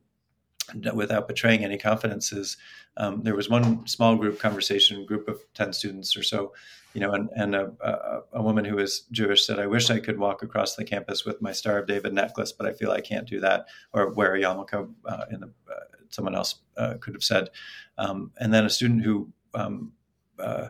[0.95, 2.57] without betraying any confidences,
[2.97, 6.53] um, there was one small group conversation, group of ten students or so
[6.93, 10.01] you know, and, and a, a, a, woman who is Jewish said, I wish I
[10.01, 13.01] could walk across the campus with my Star of David necklace, but I feel I
[13.01, 14.93] can't do that, or wear a yarmulke.
[15.05, 17.51] Uh, in the, uh, someone else uh, could have said.
[17.99, 19.93] Um, and then a student who um,
[20.38, 20.68] uh,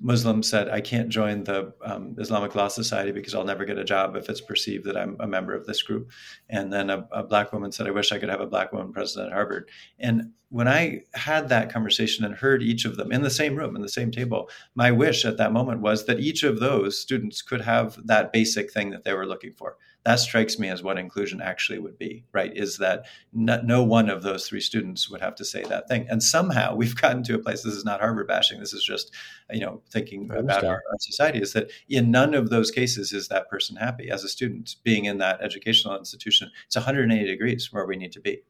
[0.00, 3.84] Muslim said, I can't join the um, Islamic Law Society because I'll never get a
[3.84, 6.10] job if it's perceived that I'm a member of this group.
[6.50, 8.92] And then a, a, black woman said, I wish I could have a black woman
[8.92, 9.70] president at Harvard.
[9.98, 13.76] And when I had that conversation and heard each of them in the same room,
[13.76, 17.40] in the same table, my wish at that moment was that each of those students
[17.40, 19.76] could have that basic thing that they were looking for.
[20.04, 24.08] That strikes me as what inclusion actually would be right is that no, no, one
[24.08, 26.06] of those three students would have to say that thing.
[26.08, 29.12] And somehow we've gotten to a place this is not harvard bashing this is just
[29.50, 33.28] you know thinking about our, our, society is that in none of those cases is
[33.28, 34.10] that person happy.
[34.10, 38.20] As a student being in that educational institution it's 180 degrees where we need to
[38.20, 38.42] be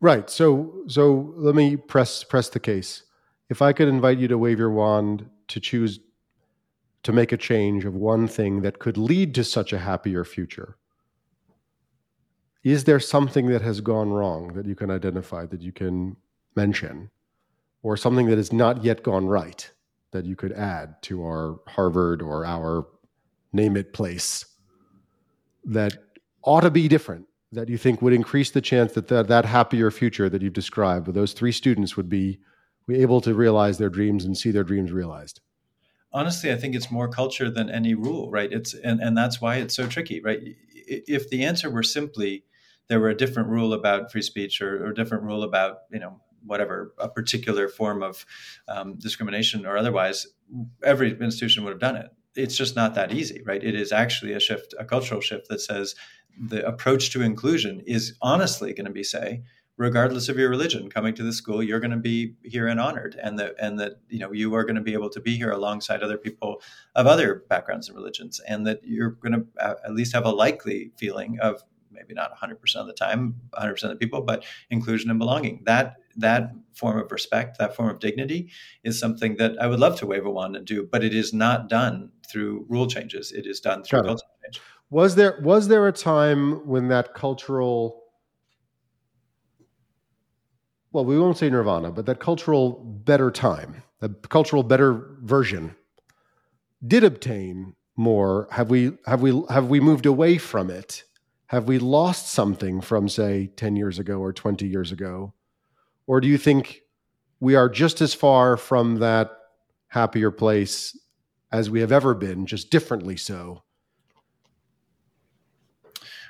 [0.00, 0.28] right.
[0.30, 3.04] So so let me press press the case.
[3.48, 6.00] If i could invite you to wave your wand to choose
[7.02, 10.76] to make a change of one thing that could lead to such a happier future?
[12.64, 16.16] Is there something that has gone wrong that you can identify, that you can
[16.56, 17.10] mention,
[17.82, 19.70] or something that has not yet gone right
[20.10, 22.86] that you could add to our Harvard or our
[23.52, 24.44] name it place
[25.64, 25.96] that
[26.42, 29.90] ought to be different, that you think would increase the chance that that, that happier
[29.90, 32.38] future that you've described with those three students would be
[32.90, 35.40] able to realize their dreams and see their dreams realized?
[36.12, 38.52] honestly, I think it's more culture than any rule, right?
[38.52, 40.40] It's and, and that's why it's so tricky, right?
[40.74, 42.44] If the answer were simply
[42.88, 45.98] there were a different rule about free speech or, or a different rule about you
[45.98, 48.24] know whatever a particular form of
[48.68, 50.26] um, discrimination or otherwise,
[50.82, 52.10] every institution would have done it.
[52.34, 53.62] It's just not that easy, right?
[53.62, 55.96] It is actually a shift, a cultural shift that says
[56.38, 59.42] the approach to inclusion is honestly going to be say
[59.76, 63.18] regardless of your religion coming to the school you're going to be here and honored
[63.22, 65.50] and that and that you know you are going to be able to be here
[65.50, 66.60] alongside other people
[66.94, 70.30] of other backgrounds and religions and that you're going to uh, at least have a
[70.30, 75.10] likely feeling of maybe not 100% of the time 100% of the people but inclusion
[75.10, 75.62] and belonging.
[75.64, 78.50] That that form of respect that form of dignity
[78.82, 81.32] is something that i would love to wave a wand and do but it is
[81.32, 83.32] not done through rule changes.
[83.32, 84.60] It is done through culture change
[84.90, 88.04] was there was there a time when that cultural
[90.90, 92.72] well, we won't say nirvana, but that cultural
[93.04, 95.76] better time, the cultural better version
[96.86, 98.48] did obtain more.
[98.52, 101.04] Have we have we have we moved away from it?
[101.46, 105.34] Have we lost something from say 10 years ago or 20 years ago?
[106.06, 106.82] Or do you think
[107.40, 109.30] we are just as far from that
[109.88, 110.96] happier place
[111.50, 113.62] as we have ever been, just differently so.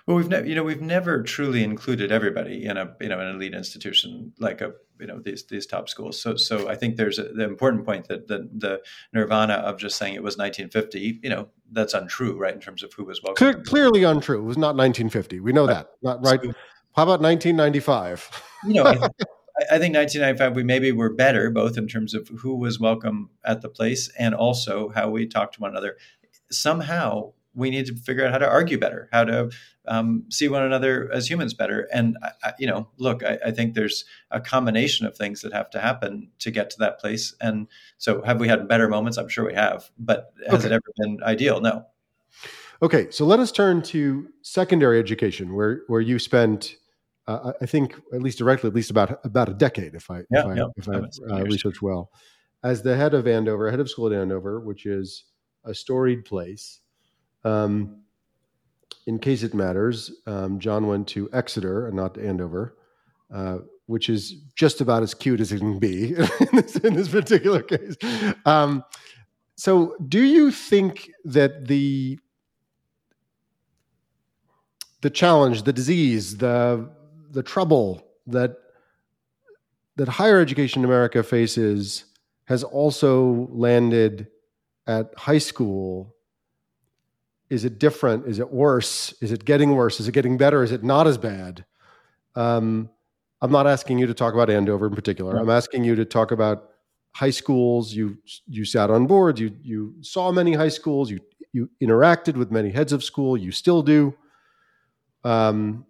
[0.08, 3.34] Well, we've never, you know, we've never truly included everybody in a, you know, an
[3.34, 6.18] elite institution like a, you know, these these top schools.
[6.18, 8.80] So, so I think there's a, the important point that the, the
[9.12, 12.54] nirvana of just saying it was 1950, you know, that's untrue, right?
[12.54, 13.52] In terms of who was welcome.
[13.52, 14.38] Clear, clearly untrue.
[14.38, 15.40] It was not 1950.
[15.40, 15.74] We know right.
[15.74, 15.90] that.
[16.00, 16.40] Not right.
[16.42, 16.54] So,
[16.96, 18.30] How about 1995?
[18.64, 18.92] You know, I,
[19.70, 23.60] I think 1995 we maybe were better both in terms of who was welcome at
[23.60, 25.98] the place and also how we talked to one another.
[26.50, 29.50] Somehow we need to figure out how to argue better, how to
[29.86, 31.88] um, see one another as humans better.
[31.92, 35.68] And I, you know, look, I, I, think there's a combination of things that have
[35.70, 37.34] to happen to get to that place.
[37.40, 37.66] And
[37.98, 39.18] so, have we had better moments?
[39.18, 40.66] I'm sure we have, but has okay.
[40.66, 41.60] it ever been ideal?
[41.60, 41.86] No.
[42.80, 46.76] Okay, so let us turn to secondary education, where where you spent,
[47.26, 50.40] uh, I think, at least directly, at least about about a decade, if I yeah,
[50.40, 52.12] if I, yeah, if I uh, research well,
[52.62, 55.24] as the head of Andover, head of school at Andover, which is
[55.64, 56.80] a storied place.
[57.44, 58.02] Um,
[59.06, 62.76] in case it matters, um, John went to Exeter and not to Andover,
[63.32, 67.08] uh, which is just about as cute as it can be in, this, in this,
[67.08, 67.96] particular case.
[68.44, 68.84] Um,
[69.56, 72.18] so, do you think that the
[75.00, 76.90] the challenge, the disease, the
[77.30, 78.56] the trouble that
[79.96, 82.04] that higher education in America faces
[82.44, 84.28] has also landed
[84.86, 86.14] at high school
[87.50, 88.26] is it different?
[88.26, 89.14] Is it worse?
[89.20, 90.00] Is it getting worse?
[90.00, 90.62] Is it getting better?
[90.62, 91.64] Is it not as bad?
[92.34, 92.90] Um,
[93.40, 95.36] I'm not asking you to talk about Andover in particular.
[95.36, 96.70] I'm asking you to talk about
[97.12, 97.94] high schools.
[97.94, 99.40] You you sat on boards.
[99.40, 101.10] You you saw many high schools.
[101.10, 101.20] You
[101.52, 103.36] you interacted with many heads of school.
[103.36, 104.14] You still do.
[105.24, 105.86] Um,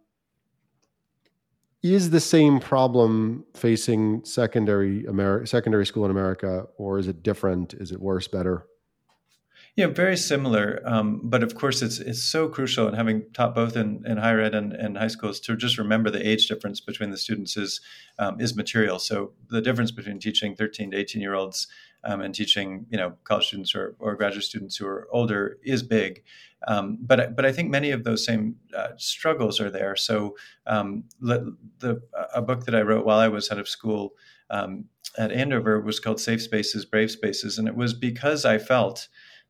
[1.82, 7.74] is the same problem facing secondary America, secondary school in America, or is it different?
[7.74, 8.66] Is it worse, better?
[9.76, 10.82] Yeah, very similar.
[10.84, 14.40] Um, but of course, it's it's so crucial, and having taught both in, in higher
[14.40, 17.80] ed and, and high schools, to just remember the age difference between the students is
[18.18, 18.98] um, is material.
[18.98, 21.68] So the difference between teaching 13 to 18 year olds
[22.04, 25.82] um, and teaching you know college students or, or graduate students who are older is
[25.82, 26.22] big.
[26.66, 29.94] Um, but but I think many of those same uh, struggles are there.
[29.94, 31.54] So um, the,
[32.34, 34.14] a book that I wrote while I was head of school
[34.50, 39.08] um, at Andover was called Safe Spaces, Brave Spaces, and it was because I felt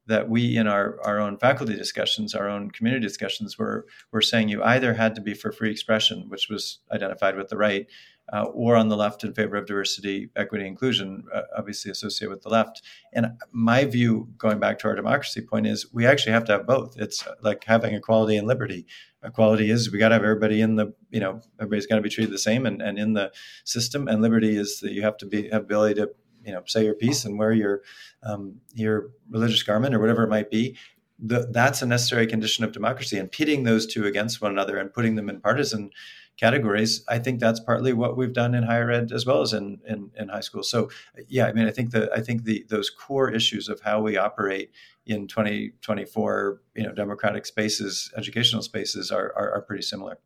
[0.08, 4.48] that we in our, our own faculty discussions, our own community discussions, were, were saying
[4.48, 7.86] you either had to be for free expression, which was identified with the right,
[8.32, 12.42] uh, or on the left in favor of diversity, equity, inclusion, uh, obviously associated with
[12.42, 12.82] the left.
[13.12, 16.66] And my view, going back to our democracy point, is we actually have to have
[16.66, 16.98] both.
[16.98, 18.86] It's like having equality and liberty.
[19.22, 22.10] Equality is we got to have everybody in the, you know, everybody's got to be
[22.10, 23.32] treated the same and, and in the
[23.64, 24.08] system.
[24.08, 26.10] And liberty is that you have to be have ability to
[26.44, 27.82] you know say your piece and wear your
[28.22, 30.76] um, your religious garment or whatever it might be
[31.18, 33.18] the, that's a necessary condition of democracy.
[33.18, 35.90] And pitting those two against one another and putting them in partisan
[36.36, 39.80] categories i think that's partly what we've done in higher ed as well as in,
[39.84, 40.62] in, in high school.
[40.62, 40.88] So
[41.26, 44.16] yeah i mean i think that i think the those core issues of how we
[44.16, 44.70] operate
[45.04, 50.18] in 2024 you know democratic spaces educational spaces are, are, are pretty similar.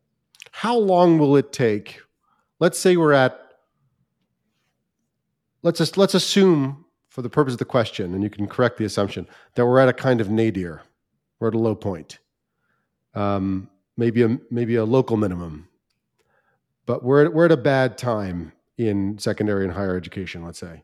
[0.51, 2.01] How long will it take?
[2.59, 3.42] Let's say we're at
[5.63, 8.85] let's just let's assume for the purpose of the question, and you can correct the
[8.85, 10.81] assumption that we're at a kind of nadir,
[11.39, 12.19] we're at a low point,
[13.15, 15.67] um, maybe a maybe a local minimum,
[16.85, 20.43] but we're at, we're at a bad time in secondary and higher education.
[20.43, 20.83] Let's say,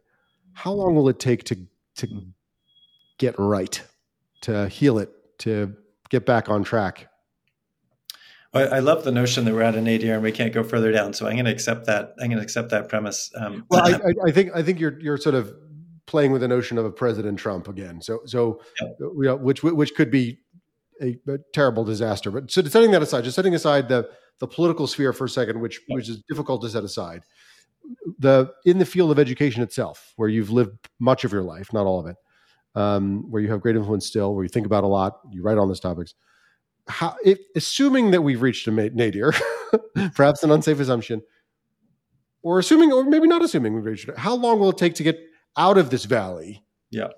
[0.53, 1.57] how long will it take to
[1.97, 2.07] to
[3.17, 3.81] get right,
[4.41, 5.09] to heal it,
[5.39, 5.75] to
[6.09, 7.08] get back on track?
[8.53, 11.13] I love the notion that we're at an nadir and we can't go further down.
[11.13, 12.15] So I'm going to accept that.
[12.19, 13.31] I'm going to accept that premise.
[13.35, 15.53] Um, well, I, I, think I think you're you're sort of
[16.07, 18.01] playing with the notion of a President Trump again.
[18.01, 19.33] So so yeah.
[19.33, 20.39] which which could be
[21.01, 22.31] a, a, terrible disaster.
[22.31, 25.59] But so setting that aside, just setting aside the the political sphere for a second,
[25.59, 25.95] which yeah.
[25.95, 27.21] which is difficult to set aside.
[28.17, 31.85] The in the field of education itself, where you've lived much of your life, not
[31.85, 32.15] all of it,
[32.73, 35.59] um, where you have great influence still, where you think about a lot, you write
[35.59, 36.15] on those topics
[36.89, 39.33] how, if, assuming that we've reached a nadir,
[40.15, 41.21] perhaps an unsafe assumption,
[42.41, 45.03] or assuming, or maybe not assuming we've reached it, how long will it take to
[45.03, 45.19] get
[45.55, 46.63] out of this valley?
[46.89, 47.09] Yeah.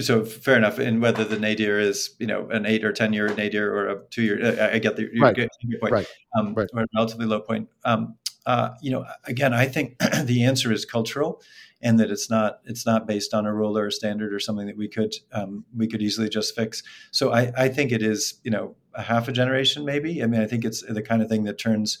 [0.00, 0.78] So fair enough.
[0.78, 4.02] And whether the nadir is, you know, an eight or 10 year nadir or a
[4.10, 5.36] two year, I, I get the right.
[5.36, 6.06] your point, right.
[6.36, 6.68] Um, right.
[6.72, 7.68] or a relatively low point.
[7.84, 8.16] Um,
[8.48, 11.42] uh, you know, again, I think the answer is cultural
[11.82, 14.66] and that it's not it's not based on a rule or a standard or something
[14.66, 16.82] that we could um, we could easily just fix.
[17.10, 20.22] So I, I think it is you know a half a generation maybe.
[20.22, 21.98] I mean I think it's the kind of thing that turns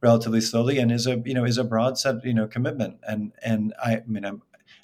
[0.00, 3.32] relatively slowly and is a you know is a broad set you know commitment and
[3.42, 4.40] and I, I mean I'm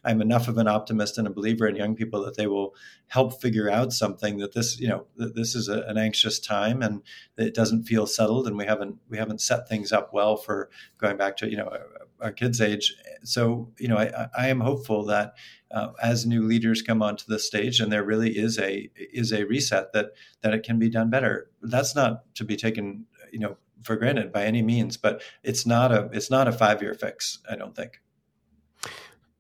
[0.07, 2.75] I'm enough of an optimist and a believer in young people that they will
[3.09, 7.03] help figure out something that this, you know, this is a, an anxious time and
[7.37, 11.17] it doesn't feel settled, and we haven't we haven't set things up well for going
[11.17, 11.77] back to you know
[12.21, 12.95] our kids' age.
[13.25, 15.35] So you know, I, I am hopeful that
[15.71, 19.45] uh, as new leaders come onto the stage, and there really is a is a
[19.45, 21.51] reset that that it can be done better.
[21.63, 25.93] That's not to be taken, you know, for granted by any means, but it's not
[25.93, 27.39] a it's not a five year fix.
[27.51, 28.01] I don't think.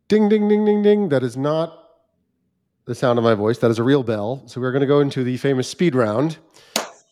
[0.09, 1.09] Ding ding ding ding ding.
[1.09, 1.83] That is not
[2.85, 3.59] the sound of my voice.
[3.59, 4.43] That is a real bell.
[4.47, 6.39] So we're going to go into the famous speed round.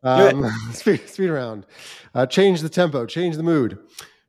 [0.03, 1.67] Um, speed, speed round.
[2.15, 3.07] Uh, change the tempo.
[3.07, 3.79] Change the mood.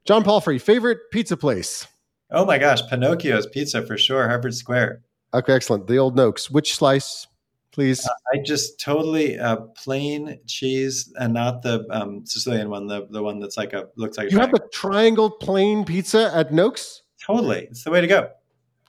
[0.05, 1.87] John Palfrey, favorite pizza place.
[2.31, 5.01] Oh my gosh, Pinocchio's Pizza for sure, Harvard Square.
[5.33, 5.87] Okay, excellent.
[5.87, 6.49] The Old Noch's.
[6.49, 7.27] Which slice,
[7.71, 8.05] please?
[8.05, 13.21] Uh, I just totally uh, plain cheese and not the um, Sicilian one, the the
[13.21, 14.31] one that's like a looks like.
[14.31, 17.03] you have a triangle plain pizza at Noch's.
[17.23, 18.29] Totally, it's the way to go.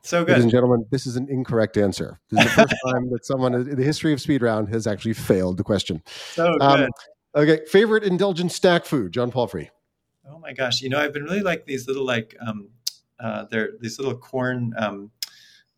[0.07, 0.87] So good, ladies and gentlemen.
[0.93, 2.21] This is an incorrect answer.
[2.31, 5.15] This is the first time that someone in the history of speed round has actually
[5.15, 6.01] failed the question.
[6.33, 6.91] So um, good.
[7.35, 9.69] Um, okay, favorite indulgent snack food, John Palfrey.
[10.31, 12.69] Oh my gosh, you know I've been really like these little like um,
[13.19, 14.75] uh, they're these little corn.
[14.79, 15.11] Um,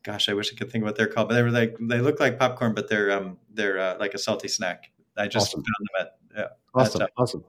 [0.02, 2.20] gosh, I wish I could think what they're called, but they were like they look
[2.20, 4.92] like popcorn, but they're um, they're uh, like a salty snack.
[5.16, 5.62] I just awesome.
[5.62, 6.54] found them at yeah.
[6.74, 7.44] Awesome, at, uh, awesome.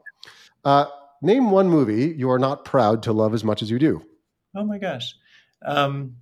[0.63, 0.85] Uh,
[1.21, 4.01] name one movie you are not proud to love as much as you do.
[4.55, 5.13] Oh my gosh.
[5.61, 6.15] Um,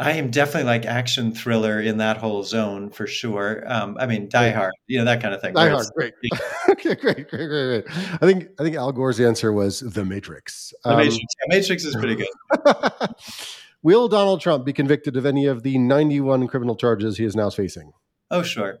[0.00, 3.62] I am definitely like action thriller in that whole zone for sure.
[3.70, 5.52] Um, I mean, Die Hard, you know that kind of thing.
[5.52, 6.14] Die Hard, great.
[6.70, 7.84] okay, great, great, great, great.
[8.14, 10.72] I think I think Al Gore's answer was The Matrix.
[10.84, 12.28] The um, Matrix, yeah, Matrix is pretty good.
[13.82, 17.50] Will Donald Trump be convicted of any of the 91 criminal charges he is now
[17.50, 17.92] facing?
[18.30, 18.78] Oh, sure.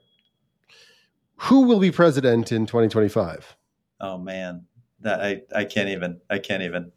[1.44, 3.56] Who will be president in 2025?
[4.00, 4.64] Oh man,
[5.00, 6.22] that I I can't even.
[6.30, 6.92] I can't even.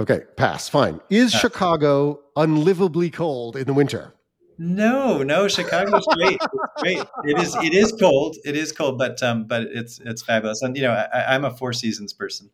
[0.00, 0.68] Okay, pass.
[0.68, 1.00] Fine.
[1.08, 4.14] Is Chicago unlivably cold in the winter?
[4.58, 6.38] No, no, Chicago's great.
[6.40, 7.02] It's great.
[7.24, 7.54] It is.
[7.56, 8.36] It is cold.
[8.44, 10.62] It is cold, but um, but it's it's fabulous.
[10.62, 12.50] And you know, I, am a four seasons person.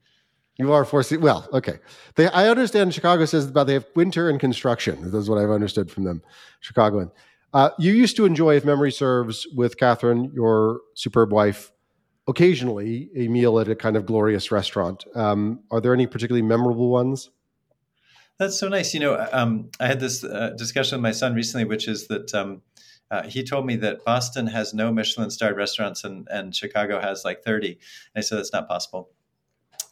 [0.57, 1.23] You are four seasons.
[1.23, 1.79] Well, okay.
[2.17, 2.93] They, I understand.
[2.93, 5.11] Chicago says about they have winter and construction.
[5.11, 6.23] That's what I've understood from them,
[6.61, 7.11] Chicagoan.
[7.53, 11.73] Uh, you used to enjoy, if memory serves, with Catherine, your superb wife,
[12.31, 15.05] occasionally a meal at a kind of glorious restaurant.
[15.15, 17.31] Um, are there any particularly memorable ones?
[18.39, 18.95] That's so nice.
[18.95, 22.35] You know, um, I had this uh, discussion with my son recently, which is that
[22.35, 22.63] um,
[23.11, 27.25] uh, he told me that Boston has no Michelin starred restaurants and, and Chicago has
[27.25, 27.69] like 30.
[27.69, 27.79] And
[28.17, 29.11] I said, that's not possible.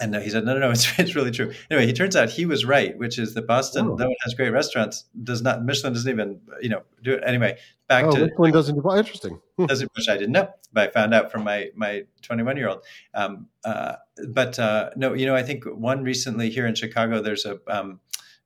[0.00, 1.52] And he said, no, no, no, it's, it's really true.
[1.70, 3.96] Anyway, he turns out he was right, which is that Boston, oh.
[3.96, 7.22] though it has great restaurants, does not, Michelin doesn't even, you know, do it.
[7.26, 8.26] Anyway, back oh, to.
[8.26, 9.40] Michelin doesn't well, interesting.
[9.66, 12.84] Doesn't, which I didn't know, but I found out from my, my 21 year old.
[13.12, 13.96] Um, uh,
[14.28, 17.98] but uh, no, you know, I think one recently here in Chicago, there's a, um,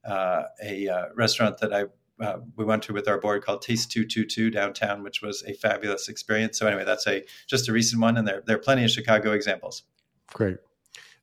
[0.04, 1.84] uh, a uh, restaurant that I
[2.22, 5.42] uh, we went to with our board called Taste Two Two Two downtown, which was
[5.46, 6.58] a fabulous experience.
[6.58, 9.32] So anyway, that's a just a recent one, and there there are plenty of Chicago
[9.32, 9.82] examples.
[10.28, 10.58] Great.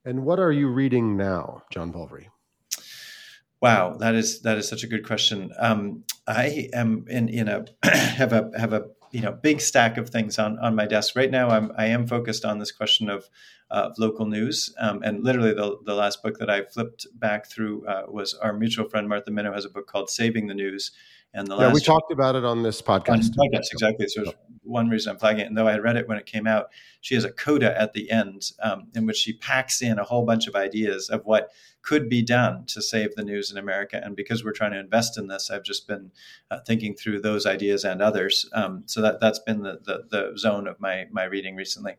[0.06, 2.30] And what are you reading now, John Palfrey?
[3.62, 5.52] Wow, that is that is such a good question.
[5.60, 10.10] Um, I am in in a have a have a you know big stack of
[10.10, 11.50] things on on my desk right now.
[11.50, 13.30] I'm I am focused on this question of
[13.70, 17.86] uh, local news, um, and literally the the last book that I flipped back through
[17.86, 20.92] uh, was our mutual friend Martha Minow has a book called Saving the News,
[21.34, 23.10] and the yeah, we talked about it on this podcast.
[23.10, 24.08] On podcast exactly.
[24.08, 25.48] So one reason I'm flagging it.
[25.48, 26.70] And though I had read it when it came out,
[27.02, 30.26] she has a coda at the end um, in which she packs in a whole
[30.26, 31.52] bunch of ideas of what
[31.82, 34.02] could be done to save the news in America.
[34.04, 36.12] And because we're trying to invest in this, I've just been
[36.50, 38.50] uh, thinking through those ideas and others.
[38.54, 41.96] Um, so that that's been the, the, the zone of my my reading recently.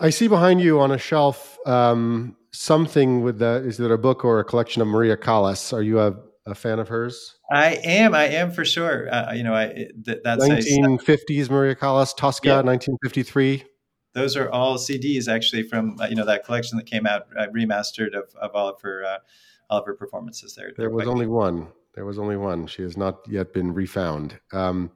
[0.00, 3.62] I see behind you on a shelf um, something with that.
[3.62, 5.72] Is it a book or a collection of Maria Callas?
[5.72, 6.14] Are you a
[6.46, 7.36] a fan of hers?
[7.50, 8.14] I am.
[8.14, 9.12] I am for sure.
[9.12, 12.54] Uh, you know, I th- that's 1950s Maria Callas, Tosca, yeah.
[12.56, 13.64] 1953.
[14.12, 17.46] Those are all CDs actually from uh, you know that collection that came out uh,
[17.48, 19.18] remastered of, of all of her uh,
[19.70, 20.54] all of her performances.
[20.54, 21.68] There, there was only one.
[21.94, 22.66] There was only one.
[22.66, 24.38] She has not yet been refound.
[24.52, 24.90] Um,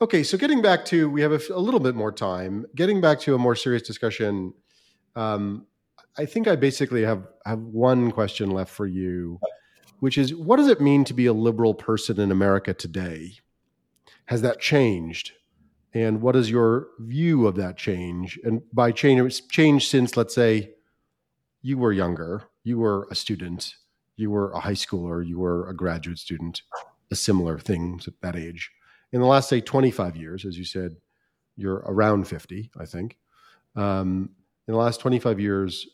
[0.00, 2.64] okay, so getting back to we have a, a, little bit more time.
[2.74, 4.54] Getting back to a more serious discussion.
[5.14, 5.66] Um,
[6.16, 9.38] I think I basically have have one question left for you
[10.02, 13.34] which is what does it mean to be a liberal person in America today?
[14.24, 15.30] Has that changed?
[15.94, 18.36] And what is your view of that change?
[18.42, 20.70] And by change, change since, let's say,
[21.60, 23.76] you were younger, you were a student,
[24.16, 26.62] you were a high schooler, you were a graduate student,
[27.12, 28.72] a similar thing at that age.
[29.12, 30.96] In the last, say, 25 years, as you said,
[31.54, 33.18] you're around 50, I think.
[33.76, 34.30] Um,
[34.66, 35.86] in the last 25 years,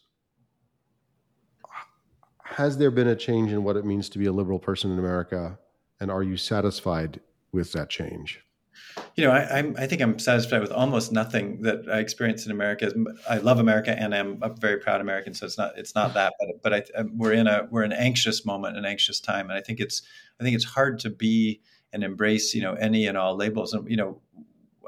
[2.51, 4.99] has there been a change in what it means to be a liberal person in
[4.99, 5.59] America?
[6.01, 7.21] And are you satisfied
[7.53, 8.45] with that change?
[9.17, 12.93] You know, I, I think I'm satisfied with almost nothing that I experience in America.
[13.29, 15.35] I love America, and I'm a very proud American.
[15.35, 18.45] So it's not it's not that, but but I, we're in a we're an anxious
[18.45, 20.03] moment, an anxious time, and I think it's
[20.41, 21.61] I think it's hard to be
[21.93, 23.75] and embrace you know any and all labels.
[23.75, 24.21] And you know,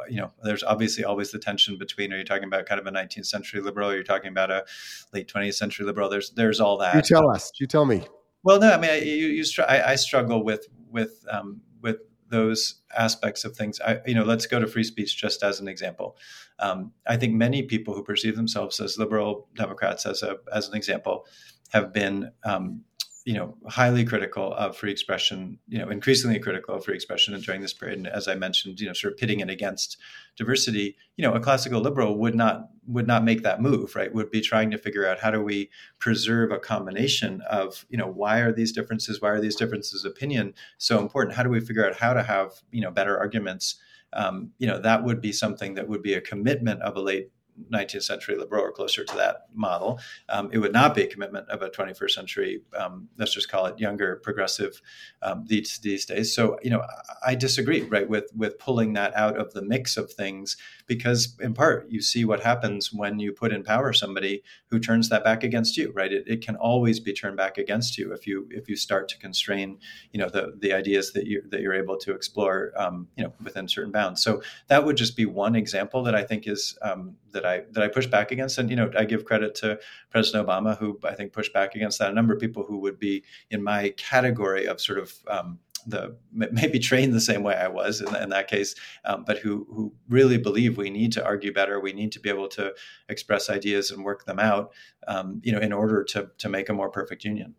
[0.08, 2.90] you know, there's obviously always the tension between are you talking about kind of a
[2.90, 4.64] 19th century liberal, or you're talking about a
[5.12, 6.08] late 20th century liberal.
[6.08, 6.94] There's there's all that.
[6.94, 7.50] You tell us.
[7.58, 8.06] You tell me.
[8.42, 11.98] Well, no, I mean, I, you, you I, I, struggle with with um, with
[12.28, 13.80] those aspects of things.
[13.80, 16.16] I, you know, let's go to free speech just as an example.
[16.58, 20.74] Um, I think many people who perceive themselves as liberal Democrats, as a as an
[20.74, 21.26] example,
[21.72, 22.82] have been um,
[23.24, 27.60] you know, highly critical of free expression, you know, increasingly critical of free expression during
[27.60, 27.98] this period.
[27.98, 29.98] And as I mentioned, you know, sort of pitting it against
[30.36, 34.12] diversity, you know, a classical liberal would not would not make that move, right?
[34.12, 38.08] Would be trying to figure out how do we preserve a combination of, you know,
[38.08, 41.36] why are these differences, why are these differences opinion so important?
[41.36, 43.76] How do we figure out how to have, you know, better arguments?
[44.12, 47.30] Um, you know, that would be something that would be a commitment of a late
[47.70, 50.00] 19th century liberal or closer to that model.
[50.28, 53.66] Um, it would not be a commitment of a 21st century, um, let's just call
[53.66, 54.80] it younger progressive
[55.22, 56.34] um, these, these days.
[56.34, 56.82] So, you know,
[57.24, 60.56] I disagree, right, with, with pulling that out of the mix of things
[60.86, 65.08] because, in part, you see what happens when you put in power somebody who turns
[65.08, 66.12] that back against you, right?
[66.12, 69.18] It, it can always be turned back against you if you if you start to
[69.18, 69.78] constrain,
[70.12, 73.32] you know, the the ideas that you that you're able to explore, um, you know,
[73.42, 74.22] within certain bounds.
[74.22, 77.82] So that would just be one example that I think is um, that I that
[77.82, 78.58] I push back against.
[78.58, 79.78] And you know, I give credit to
[80.10, 82.10] President Obama, who I think pushed back against that.
[82.10, 86.16] A number of people who would be in my category of sort of um, the
[86.32, 88.74] maybe trained the same way I was in, in that case,
[89.04, 92.28] um, but who who really believe we need to argue better, we need to be
[92.28, 92.74] able to
[93.08, 94.72] express ideas and work them out,
[95.08, 97.54] um, you know, in order to to make a more perfect union.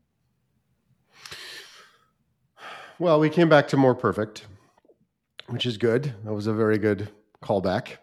[3.00, 4.46] Well, we came back to more perfect,
[5.48, 6.14] which is good.
[6.24, 7.10] That was a very good
[7.44, 7.98] callback.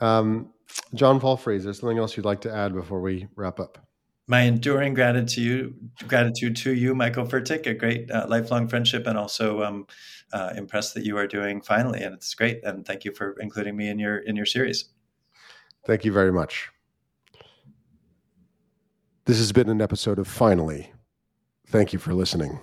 [0.00, 0.54] Um,
[0.94, 3.78] John Palfrey, something else you'd like to add before we wrap up?
[4.26, 5.74] My enduring gratitude,
[6.06, 9.86] gratitude to you, Michael Fertik, a great uh, lifelong friendship, and also um,
[10.32, 12.62] uh, impressed that you are doing finally, and it's great.
[12.62, 14.90] And thank you for including me in your in your series.
[15.86, 16.68] Thank you very much.
[19.24, 20.92] This has been an episode of Finally.
[21.66, 22.60] Thank you for listening.